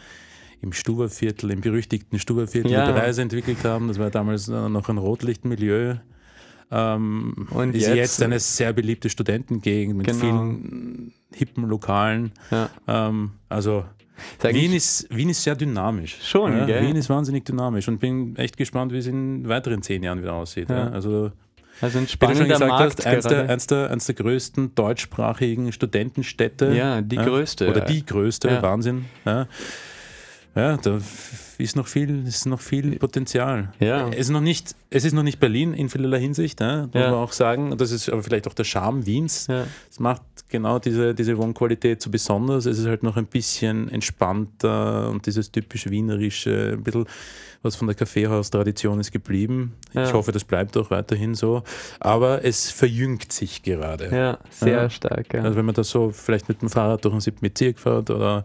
im 0.62 0.74
Stuberviertel, 0.74 1.52
im 1.52 1.62
berüchtigten 1.62 2.20
Stuberviertel 2.20 2.72
ja. 2.72 2.86
die 2.86 2.92
Preise 2.92 3.22
entwickelt 3.22 3.64
haben. 3.64 3.88
Das 3.88 3.98
war 3.98 4.10
damals 4.10 4.50
noch 4.50 4.90
ein 4.90 4.98
Rotlichtmilieu. 4.98 5.96
Ähm, 6.72 7.48
und 7.50 7.76
ist 7.76 7.88
jetzt, 7.88 7.96
jetzt, 7.96 8.24
eine 8.24 8.40
sehr 8.40 8.74
beliebte 8.74 9.10
Studentengegend 9.10 9.98
mit 9.98 10.08
genau. 10.08 10.20
vielen 10.20 11.14
hippen 11.34 11.68
Lokalen. 11.68 12.32
Ja. 12.52 12.70
Ähm, 12.88 13.32
also 13.50 13.86
Wien 14.42 14.74
ist, 14.74 15.08
Wien 15.10 15.30
ist 15.30 15.44
sehr 15.44 15.56
dynamisch. 15.56 16.18
Schon, 16.22 16.68
ja? 16.68 16.82
Wien 16.82 16.96
ist 16.96 17.10
wahnsinnig 17.10 17.46
dynamisch 17.46 17.88
und 17.88 18.00
bin 18.00 18.36
echt 18.36 18.58
gespannt, 18.58 18.92
wie 18.92 18.98
es 18.98 19.08
in 19.08 19.48
weiteren 19.48 19.82
zehn 19.82 20.04
Jahren 20.04 20.22
wieder 20.22 20.34
aussieht. 20.34 20.70
Ja. 20.70 20.90
Also 20.90 21.32
also 21.82 21.98
ein 21.98 22.08
spannender 22.08 22.44
wie 22.44 22.50
du 22.50 22.56
schon 22.56 22.60
gesagt 22.60 22.80
Markt 22.80 22.98
hast, 22.98 23.08
eins 23.08 23.26
der, 23.26 23.50
eins, 23.50 23.68
der, 23.68 23.90
eins 23.90 24.06
der 24.06 24.16
größten 24.16 24.76
deutschsprachigen 24.76 25.72
Studentenstädte. 25.72 26.74
Ja, 26.74 27.02
die 27.02 27.16
größte. 27.16 27.70
Oder 27.70 27.82
die 27.82 28.06
größte, 28.06 28.50
ja. 28.50 28.62
Wahnsinn. 28.62 29.06
Ja. 29.26 29.48
Ja, 30.56 30.78
da 30.78 31.00
ist 31.64 31.76
noch 31.76 31.88
viel, 31.88 32.28
ist 32.28 32.46
noch 32.46 32.62
viel 32.62 32.98
Potenzial. 32.98 33.72
Ja. 33.80 34.08
Es, 34.10 34.22
ist 34.22 34.30
noch 34.30 34.42
nicht, 34.42 34.76
es 34.90 35.06
ist 35.06 35.14
noch 35.14 35.24
nicht 35.24 35.40
Berlin 35.40 35.74
in 35.74 35.90
vielerlei 35.90 36.20
Hinsicht, 36.20 36.62
ja, 36.62 36.84
muss 36.84 36.94
ja. 36.94 37.12
man 37.12 37.20
auch 37.20 37.32
sagen. 37.32 37.78
Das 37.78 37.92
ist 37.92 38.10
aber 38.10 38.24
vielleicht 38.24 38.48
auch 38.48 38.54
der 38.54 38.64
Charme 38.64 39.06
Wiens. 39.06 39.42
Es 39.42 39.48
ja. 39.48 39.66
macht 40.00 40.22
genau 40.50 40.80
diese, 40.80 41.14
diese 41.14 41.38
Wohnqualität 41.38 42.02
so 42.02 42.10
besonders. 42.10 42.66
Es 42.66 42.80
ist 42.80 42.88
halt 42.88 43.04
noch 43.04 43.18
ein 43.18 43.26
bisschen 43.26 43.90
entspannter 43.90 45.10
und 45.10 45.26
dieses 45.26 45.52
typisch 45.52 45.90
wienerische, 45.90 46.74
ein 46.74 46.84
bisschen 46.84 47.06
was 47.62 47.76
von 47.76 47.88
der 47.88 47.96
Kaffeehaustradition 47.96 49.00
ist 49.00 49.12
geblieben. 49.12 49.76
Ja. 49.94 50.06
Ich 50.06 50.14
hoffe, 50.14 50.32
das 50.32 50.46
bleibt 50.46 50.78
auch 50.78 50.90
weiterhin 50.92 51.36
so. 51.36 51.64
Aber 52.00 52.46
es 52.46 52.72
verjüngt 52.72 53.34
sich 53.34 53.64
gerade. 53.64 54.10
Ja, 54.16 54.38
sehr 54.50 54.84
ja. 54.84 54.90
stark. 54.90 55.34
Ja. 55.34 55.44
Also 55.44 55.58
wenn 55.58 55.66
man 55.66 55.76
da 55.76 55.84
so 55.84 56.12
vielleicht 56.12 56.48
mit 56.48 56.62
dem 56.62 56.70
Fahrrad 56.70 57.04
durch 57.04 57.14
den 57.14 57.22
siebten 57.22 57.42
Bezirk 57.42 57.80
fährt 57.80 58.10
oder, 58.10 58.44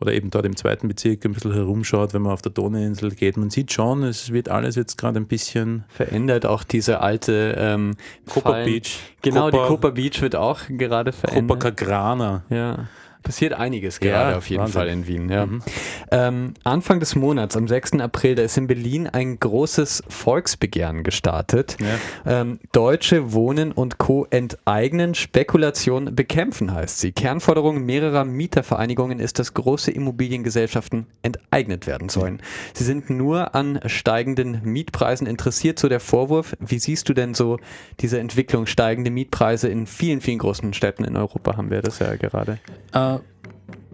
oder 0.00 0.12
eben 0.12 0.30
dort 0.30 0.46
im 0.46 0.56
zweiten 0.56 0.86
Bezirk 0.86 1.24
ein 1.24 1.32
bisschen 1.32 1.52
herumschaut, 1.52 2.14
wenn 2.14 2.22
man 2.22 2.32
auf 2.32 2.42
der 2.42 2.50
Donauinsel 2.52 3.10
geht, 3.10 3.36
man 3.36 3.50
sieht 3.50 3.72
schon, 3.72 4.02
es 4.02 4.32
wird 4.32 4.48
alles 4.48 4.76
jetzt 4.76 4.96
gerade 4.96 5.18
ein 5.18 5.26
bisschen 5.26 5.84
verändert. 5.88 6.46
Auch 6.46 6.64
diese 6.64 7.00
alte 7.00 7.54
ähm, 7.58 7.96
Copper 8.28 8.64
Beach. 8.64 8.98
Genau, 9.22 9.50
Copa, 9.50 9.62
die 9.62 9.68
Copper 9.68 9.90
Beach 9.92 10.22
wird 10.22 10.36
auch 10.36 10.60
gerade 10.68 11.12
verändert. 11.12 11.60
Copacabana. 11.60 12.44
Ja. 12.50 12.86
Passiert 13.22 13.52
einiges 13.52 14.00
gerade 14.00 14.32
ja, 14.32 14.38
auf 14.38 14.48
jeden 14.50 14.62
Wahnsinn. 14.62 14.80
Fall 14.80 14.88
in 14.88 15.06
Wien. 15.06 15.28
Ja. 15.28 15.46
Mhm. 15.46 15.62
Ähm, 16.10 16.54
Anfang 16.64 17.00
des 17.00 17.14
Monats, 17.14 17.56
am 17.56 17.68
6. 17.68 17.94
April, 18.00 18.34
da 18.34 18.42
ist 18.42 18.56
in 18.58 18.66
Berlin 18.66 19.06
ein 19.06 19.38
großes 19.38 20.02
Volksbegehren 20.08 21.02
gestartet. 21.04 21.76
Ja. 21.80 22.40
Ähm, 22.40 22.58
Deutsche 22.72 23.32
Wohnen 23.32 23.72
und 23.72 23.98
Co. 23.98 24.26
enteignen, 24.30 25.14
Spekulation 25.14 26.14
bekämpfen 26.14 26.72
heißt 26.72 26.98
sie. 26.98 27.12
Kernforderung 27.12 27.84
mehrerer 27.84 28.24
Mietervereinigungen 28.24 29.20
ist, 29.20 29.38
dass 29.38 29.54
große 29.54 29.90
Immobiliengesellschaften 29.90 31.06
enteignet 31.22 31.86
werden 31.86 32.08
sollen. 32.08 32.40
Sie 32.74 32.84
sind 32.84 33.10
nur 33.10 33.54
an 33.54 33.80
steigenden 33.86 34.60
Mietpreisen 34.64 35.26
interessiert, 35.26 35.78
so 35.78 35.88
der 35.88 36.00
Vorwurf. 36.00 36.56
Wie 36.60 36.78
siehst 36.78 37.08
du 37.08 37.14
denn 37.14 37.34
so 37.34 37.58
diese 38.00 38.18
Entwicklung, 38.18 38.66
steigende 38.66 39.10
Mietpreise 39.10 39.68
in 39.68 39.86
vielen, 39.86 40.20
vielen 40.20 40.38
großen 40.38 40.74
Städten 40.74 41.04
in 41.04 41.16
Europa 41.16 41.56
haben 41.56 41.70
wir 41.70 41.82
das 41.82 41.98
ja 41.98 42.16
gerade? 42.16 42.58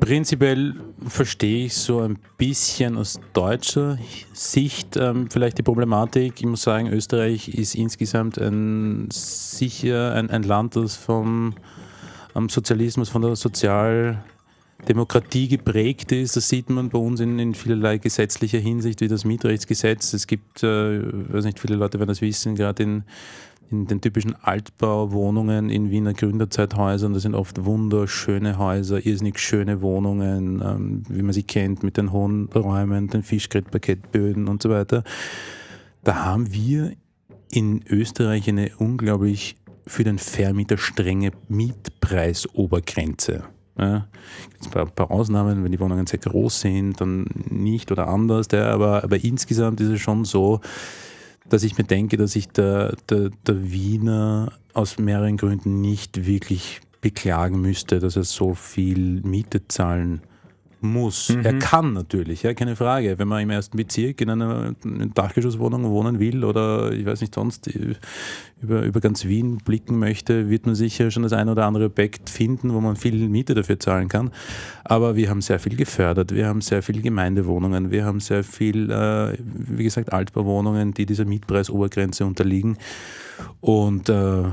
Prinzipiell 0.00 0.74
verstehe 1.06 1.66
ich 1.66 1.74
so 1.74 2.00
ein 2.00 2.18
bisschen 2.36 2.96
aus 2.96 3.20
deutscher 3.32 3.98
Sicht 4.32 4.96
ähm, 4.96 5.28
vielleicht 5.28 5.58
die 5.58 5.62
Problematik. 5.62 6.34
Ich 6.38 6.46
muss 6.46 6.62
sagen, 6.62 6.88
Österreich 6.88 7.48
ist 7.48 7.74
insgesamt 7.74 8.38
ein, 8.38 9.08
sicher 9.10 10.14
ein, 10.14 10.30
ein 10.30 10.44
Land, 10.44 10.76
das 10.76 10.96
vom 10.96 11.54
Sozialismus, 12.48 13.08
von 13.08 13.22
der 13.22 13.34
Sozialdemokratie 13.34 15.48
geprägt 15.48 16.12
ist. 16.12 16.36
Das 16.36 16.48
sieht 16.48 16.70
man 16.70 16.90
bei 16.90 16.98
uns 16.98 17.18
in, 17.18 17.40
in 17.40 17.54
vielerlei 17.54 17.98
gesetzlicher 17.98 18.60
Hinsicht, 18.60 19.00
wie 19.00 19.08
das 19.08 19.24
Mietrechtsgesetz. 19.24 20.12
Es 20.12 20.28
gibt, 20.28 20.62
äh, 20.62 21.00
weiß 21.32 21.44
nicht, 21.44 21.58
viele 21.58 21.74
Leute 21.74 21.98
werden 21.98 22.10
das 22.10 22.20
wissen, 22.20 22.54
gerade 22.54 22.84
in 22.84 23.02
in 23.70 23.86
den 23.86 24.00
typischen 24.00 24.34
Altbauwohnungen 24.42 25.70
in 25.70 25.90
Wiener 25.90 26.14
Gründerzeithäusern. 26.14 27.12
Das 27.12 27.22
sind 27.22 27.34
oft 27.34 27.64
wunderschöne 27.64 28.58
Häuser, 28.58 29.04
irrsinnig 29.04 29.38
schöne 29.38 29.82
Wohnungen, 29.82 30.62
ähm, 30.64 31.02
wie 31.08 31.22
man 31.22 31.32
sie 31.32 31.42
kennt, 31.42 31.82
mit 31.82 31.96
den 31.96 32.12
hohen 32.12 32.48
Räumen, 32.54 33.08
den 33.08 33.22
Fischgrätparkettböden 33.22 34.48
und 34.48 34.62
so 34.62 34.70
weiter. 34.70 35.04
Da 36.02 36.24
haben 36.24 36.52
wir 36.52 36.92
in 37.50 37.84
Österreich 37.88 38.48
eine 38.48 38.70
unglaublich 38.78 39.56
für 39.86 40.04
den 40.04 40.18
Vermieter 40.18 40.78
strenge 40.78 41.32
Mietpreisobergrenze. 41.48 43.44
Ja, 43.78 44.08
gibt 44.60 44.76
ein 44.76 44.90
paar, 44.90 45.10
Ausnahmen, 45.10 45.62
wenn 45.62 45.70
die 45.70 45.78
Wohnungen 45.78 46.06
sehr 46.06 46.18
groß 46.18 46.60
sind, 46.60 47.00
dann 47.00 47.26
nicht 47.48 47.92
oder 47.92 48.08
anders. 48.08 48.48
Der, 48.48 48.72
aber, 48.72 49.04
aber 49.04 49.22
insgesamt 49.22 49.80
ist 49.80 49.88
es 49.88 50.00
schon 50.00 50.24
so, 50.24 50.60
dass 51.48 51.62
ich 51.62 51.78
mir 51.78 51.84
denke, 51.84 52.16
dass 52.16 52.32
sich 52.32 52.48
der, 52.48 52.96
der, 53.08 53.30
der 53.46 53.70
Wiener 53.70 54.52
aus 54.74 54.98
mehreren 54.98 55.36
Gründen 55.36 55.80
nicht 55.80 56.26
wirklich 56.26 56.80
beklagen 57.00 57.60
müsste, 57.60 58.00
dass 58.00 58.16
er 58.16 58.24
so 58.24 58.54
viel 58.54 59.20
Miete 59.22 59.66
zahlen 59.68 60.10
muss. 60.10 60.37
Mhm. 60.80 61.44
Er 61.44 61.58
kann 61.58 61.92
natürlich, 61.92 62.42
ja, 62.42 62.54
keine 62.54 62.76
Frage. 62.76 63.18
Wenn 63.18 63.28
man 63.28 63.42
im 63.42 63.50
ersten 63.50 63.76
Bezirk 63.76 64.20
in 64.20 64.30
einer 64.30 64.74
Dachgeschosswohnung 65.14 65.84
wohnen 65.90 66.18
will 66.18 66.44
oder 66.44 66.92
ich 66.92 67.04
weiß 67.04 67.20
nicht 67.20 67.34
sonst 67.34 67.68
über, 68.62 68.82
über 68.82 69.00
ganz 69.00 69.24
Wien 69.24 69.58
blicken 69.58 69.98
möchte, 69.98 70.48
wird 70.48 70.66
man 70.66 70.74
sicher 70.74 71.10
schon 71.10 71.24
das 71.24 71.32
ein 71.32 71.48
oder 71.48 71.66
andere 71.66 71.86
Objekt 71.86 72.30
finden, 72.30 72.72
wo 72.72 72.80
man 72.80 72.96
viel 72.96 73.28
Miete 73.28 73.54
dafür 73.54 73.80
zahlen 73.80 74.08
kann. 74.08 74.30
Aber 74.84 75.16
wir 75.16 75.28
haben 75.30 75.42
sehr 75.42 75.58
viel 75.58 75.76
gefördert. 75.76 76.34
Wir 76.34 76.46
haben 76.46 76.60
sehr 76.60 76.82
viele 76.82 77.02
Gemeindewohnungen. 77.02 77.90
Wir 77.90 78.04
haben 78.04 78.20
sehr 78.20 78.44
viel, 78.44 78.90
äh, 78.90 79.36
wie 79.38 79.84
gesagt, 79.84 80.12
Altbauwohnungen, 80.12 80.94
die 80.94 81.06
dieser 81.06 81.24
Mietpreisobergrenze 81.24 82.24
unterliegen. 82.24 82.78
Und 83.60 84.08
äh, 84.08 84.44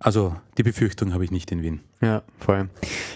Also 0.00 0.36
die 0.56 0.62
Befürchtung 0.62 1.12
habe 1.12 1.24
ich 1.24 1.32
nicht 1.32 1.50
in 1.50 1.62
Wien. 1.62 1.80
Ja, 2.00 2.22
voll. 2.38 2.68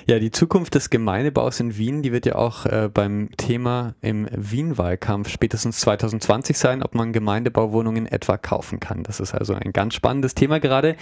Ja, 0.07 0.19
die 0.19 0.33
Zukunft 0.33 0.75
des 0.75 0.91
Gemeindebaus 0.91 1.61
in 1.61 1.77
Wien, 1.77 2.03
die 2.03 2.11
wird 2.11 2.27
ja 2.27 2.35
auch 2.35 2.67
äh, 2.67 2.91
beim 2.93 3.31
Thema 3.37 3.95
im 4.01 4.27
Wien-Wahlkampf 4.33 5.29
spätestens 5.29 5.79
2020 5.81 6.59
sein, 6.59 6.83
ob 6.83 6.97
man 6.97 7.13
Gemeindebauwohnungen 7.13 8.07
etwa 8.07 8.37
kaufen 8.37 8.81
kann. 8.81 9.05
Das 9.05 9.21
ist 9.21 9.33
also 9.33 9.55
ein 9.55 9.73
ganz 9.73 9.95
spannendes 9.95 10.35
Thema 10.35 10.59
gerade. 10.59 10.97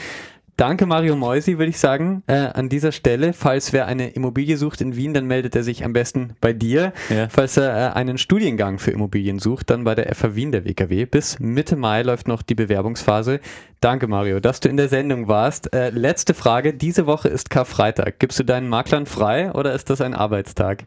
Danke 0.61 0.85
Mario 0.85 1.17
Meusi, 1.17 1.57
würde 1.57 1.71
ich 1.71 1.79
sagen, 1.79 2.23
äh, 2.27 2.35
an 2.35 2.69
dieser 2.69 2.93
Stelle. 2.93 3.33
Falls 3.33 3.73
wer 3.73 3.87
eine 3.87 4.11
Immobilie 4.11 4.59
sucht 4.59 4.83
in 4.83 4.95
Wien, 4.95 5.15
dann 5.15 5.25
meldet 5.25 5.57
er 5.57 5.63
sich 5.63 5.87
am 5.87 5.95
besten 5.95 6.35
bei 6.43 6.53
dir. 6.53 6.93
Ja. 7.09 7.31
Falls 7.31 7.57
er 7.57 7.93
äh, 7.93 7.93
einen 7.95 8.19
Studiengang 8.19 8.79
für 8.79 8.91
Immobilien 8.91 9.39
sucht, 9.39 9.71
dann 9.71 9.85
bei 9.85 9.95
der 9.95 10.15
FH 10.15 10.35
Wien 10.35 10.53
der 10.53 10.67
WKW. 10.67 11.07
Bis 11.07 11.39
Mitte 11.39 11.77
Mai 11.77 12.03
läuft 12.03 12.29
noch 12.29 12.43
die 12.43 12.55
Bewerbungsphase. 12.55 13.41
Danke 13.81 14.07
Mario, 14.07 14.39
dass 14.39 14.61
du 14.61 14.69
in 14.69 14.77
der 14.77 14.91
Sendung 14.91 15.29
warst. 15.29 15.73
Äh, 15.73 15.89
letzte 15.89 16.35
Frage, 16.35 16.75
diese 16.75 17.07
Woche 17.07 17.29
ist 17.29 17.49
Karfreitag. 17.49 18.19
Gibst 18.19 18.39
du 18.39 18.45
deinen 18.45 18.69
Maklern 18.69 19.07
frei 19.07 19.53
oder 19.53 19.73
ist 19.73 19.89
das 19.89 20.03
ein 20.03 20.13
Arbeitstag? 20.13 20.85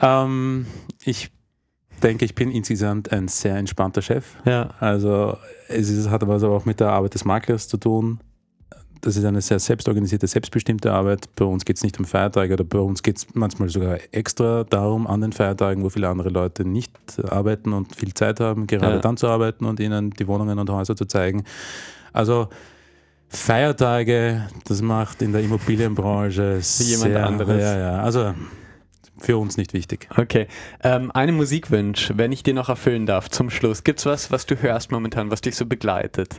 Ähm, 0.00 0.66
ich 1.04 1.30
denke, 2.02 2.24
ich 2.24 2.34
bin 2.34 2.50
insgesamt 2.50 3.12
ein 3.12 3.28
sehr 3.28 3.56
entspannter 3.56 4.02
Chef. 4.02 4.24
Ja. 4.44 4.70
Also 4.80 5.36
es 5.68 5.88
ist, 5.88 6.10
hat 6.10 6.22
aber 6.22 6.42
auch 6.42 6.64
mit 6.64 6.80
der 6.80 6.90
Arbeit 6.90 7.14
des 7.14 7.24
Maklers 7.24 7.68
zu 7.68 7.76
tun. 7.76 8.20
Das 9.02 9.16
ist 9.16 9.24
eine 9.24 9.40
sehr 9.40 9.58
selbstorganisierte, 9.58 10.26
selbstbestimmte 10.26 10.92
Arbeit. 10.92 11.28
Bei 11.36 11.44
uns 11.44 11.64
geht 11.64 11.76
es 11.76 11.82
nicht 11.82 11.98
um 11.98 12.04
Feiertage 12.04 12.54
oder 12.54 12.64
bei 12.64 12.78
uns 12.78 13.02
geht 13.02 13.18
es 13.18 13.26
manchmal 13.34 13.68
sogar 13.68 13.98
extra 14.10 14.64
darum, 14.64 15.06
an 15.06 15.20
den 15.20 15.32
Feiertagen, 15.32 15.84
wo 15.84 15.90
viele 15.90 16.08
andere 16.08 16.30
Leute 16.30 16.64
nicht 16.64 16.92
arbeiten 17.28 17.72
und 17.72 17.94
viel 17.94 18.14
Zeit 18.14 18.40
haben, 18.40 18.66
gerade 18.66 18.96
ja. 18.96 19.00
dann 19.00 19.16
zu 19.16 19.28
arbeiten 19.28 19.64
und 19.64 19.80
ihnen 19.80 20.10
die 20.10 20.26
Wohnungen 20.26 20.58
und 20.58 20.70
Häuser 20.70 20.96
zu 20.96 21.04
zeigen. 21.04 21.44
Also 22.12 22.48
Feiertage, 23.28 24.48
das 24.66 24.82
macht 24.82 25.22
in 25.22 25.32
der 25.32 25.42
Immobilienbranche 25.42 26.60
jemand 26.78 27.12
sehr, 27.12 27.26
anderes. 27.26 27.62
Ja, 27.62 27.78
ja. 27.78 27.98
Also 28.00 28.34
für 29.18 29.38
uns 29.38 29.56
nicht 29.56 29.72
wichtig. 29.72 30.08
Okay. 30.16 30.46
Ähm, 30.82 31.10
eine 31.12 31.32
Musikwunsch, 31.32 32.12
wenn 32.14 32.32
ich 32.32 32.42
dir 32.42 32.54
noch 32.54 32.68
erfüllen 32.68 33.06
darf, 33.06 33.30
zum 33.30 33.50
Schluss. 33.50 33.84
Gibt 33.84 34.00
es 34.00 34.06
was, 34.06 34.30
was 34.30 34.46
du 34.46 34.60
hörst 34.60 34.90
momentan, 34.90 35.30
was 35.30 35.40
dich 35.40 35.56
so 35.56 35.66
begleitet? 35.66 36.38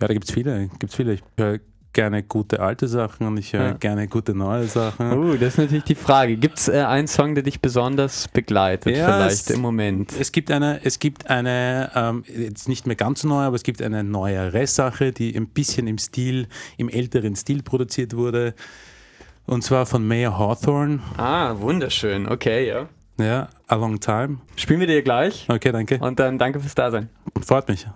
Ja, 0.00 0.08
da 0.08 0.14
gibt 0.14 0.28
es 0.28 0.32
viele. 0.32 0.68
Gibt's 0.78 0.96
viele. 0.96 1.14
Ich 1.14 1.22
höre 1.36 1.60
gerne 1.92 2.22
gute 2.22 2.60
alte 2.60 2.88
Sachen 2.88 3.26
und 3.26 3.36
ich 3.36 3.52
höre 3.52 3.62
ja. 3.62 3.72
gerne 3.72 4.08
gute 4.08 4.34
neue 4.34 4.66
Sachen. 4.66 5.12
Uh, 5.12 5.34
das 5.34 5.50
ist 5.50 5.58
natürlich 5.58 5.84
die 5.84 5.94
Frage. 5.94 6.36
Gibt 6.36 6.58
es 6.58 6.68
äh, 6.68 6.80
einen 6.80 7.06
Song, 7.06 7.34
der 7.34 7.44
dich 7.44 7.60
besonders 7.60 8.28
begleitet, 8.28 8.96
ja, 8.96 9.06
vielleicht 9.06 9.50
es, 9.50 9.50
im 9.50 9.60
Moment? 9.60 10.12
Es 10.18 10.32
gibt 10.32 10.50
eine, 10.50 10.80
es 10.84 10.98
gibt 10.98 11.28
eine 11.28 11.90
ähm, 11.94 12.24
jetzt 12.26 12.68
nicht 12.68 12.86
mehr 12.86 12.96
ganz 12.96 13.20
so 13.20 13.28
neu, 13.28 13.42
aber 13.42 13.56
es 13.56 13.62
gibt 13.62 13.82
eine 13.82 14.04
neuere 14.04 14.66
Sache, 14.66 15.12
die 15.12 15.36
ein 15.36 15.48
bisschen 15.48 15.86
im 15.86 15.98
Stil, 15.98 16.48
im 16.78 16.88
älteren 16.88 17.36
Stil 17.36 17.62
produziert 17.62 18.16
wurde. 18.16 18.54
Und 19.46 19.62
zwar 19.62 19.86
von 19.86 20.06
Mayor 20.06 20.38
Hawthorne. 20.38 21.00
Ah, 21.16 21.54
wunderschön. 21.58 22.28
Okay, 22.28 22.68
ja. 22.68 22.86
Ja, 23.18 23.48
A 23.68 23.74
Long 23.74 24.00
Time. 24.00 24.38
Spielen 24.56 24.80
wir 24.80 24.86
dir 24.86 25.02
gleich. 25.02 25.46
Okay, 25.48 25.70
danke. 25.72 25.98
Und 25.98 26.18
dann 26.18 26.38
danke 26.38 26.60
fürs 26.60 26.74
Dasein. 26.74 27.08
Freut 27.44 27.68
mich. 27.68 27.86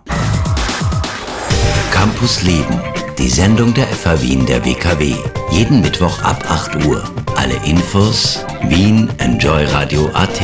Campus 1.91 2.43
Leben, 2.43 2.79
die 3.17 3.29
Sendung 3.29 3.73
der 3.73 3.87
FH 3.87 4.21
Wien 4.21 4.45
der 4.45 4.63
WKW. 4.63 5.15
Jeden 5.49 5.81
Mittwoch 5.81 6.21
ab 6.21 6.43
8 6.47 6.85
Uhr. 6.85 7.03
Alle 7.35 7.55
Infos 7.65 8.45
Wien 8.63 9.09
Enjoy 9.17 9.65
Radio 9.65 10.07
AT. 10.13 10.39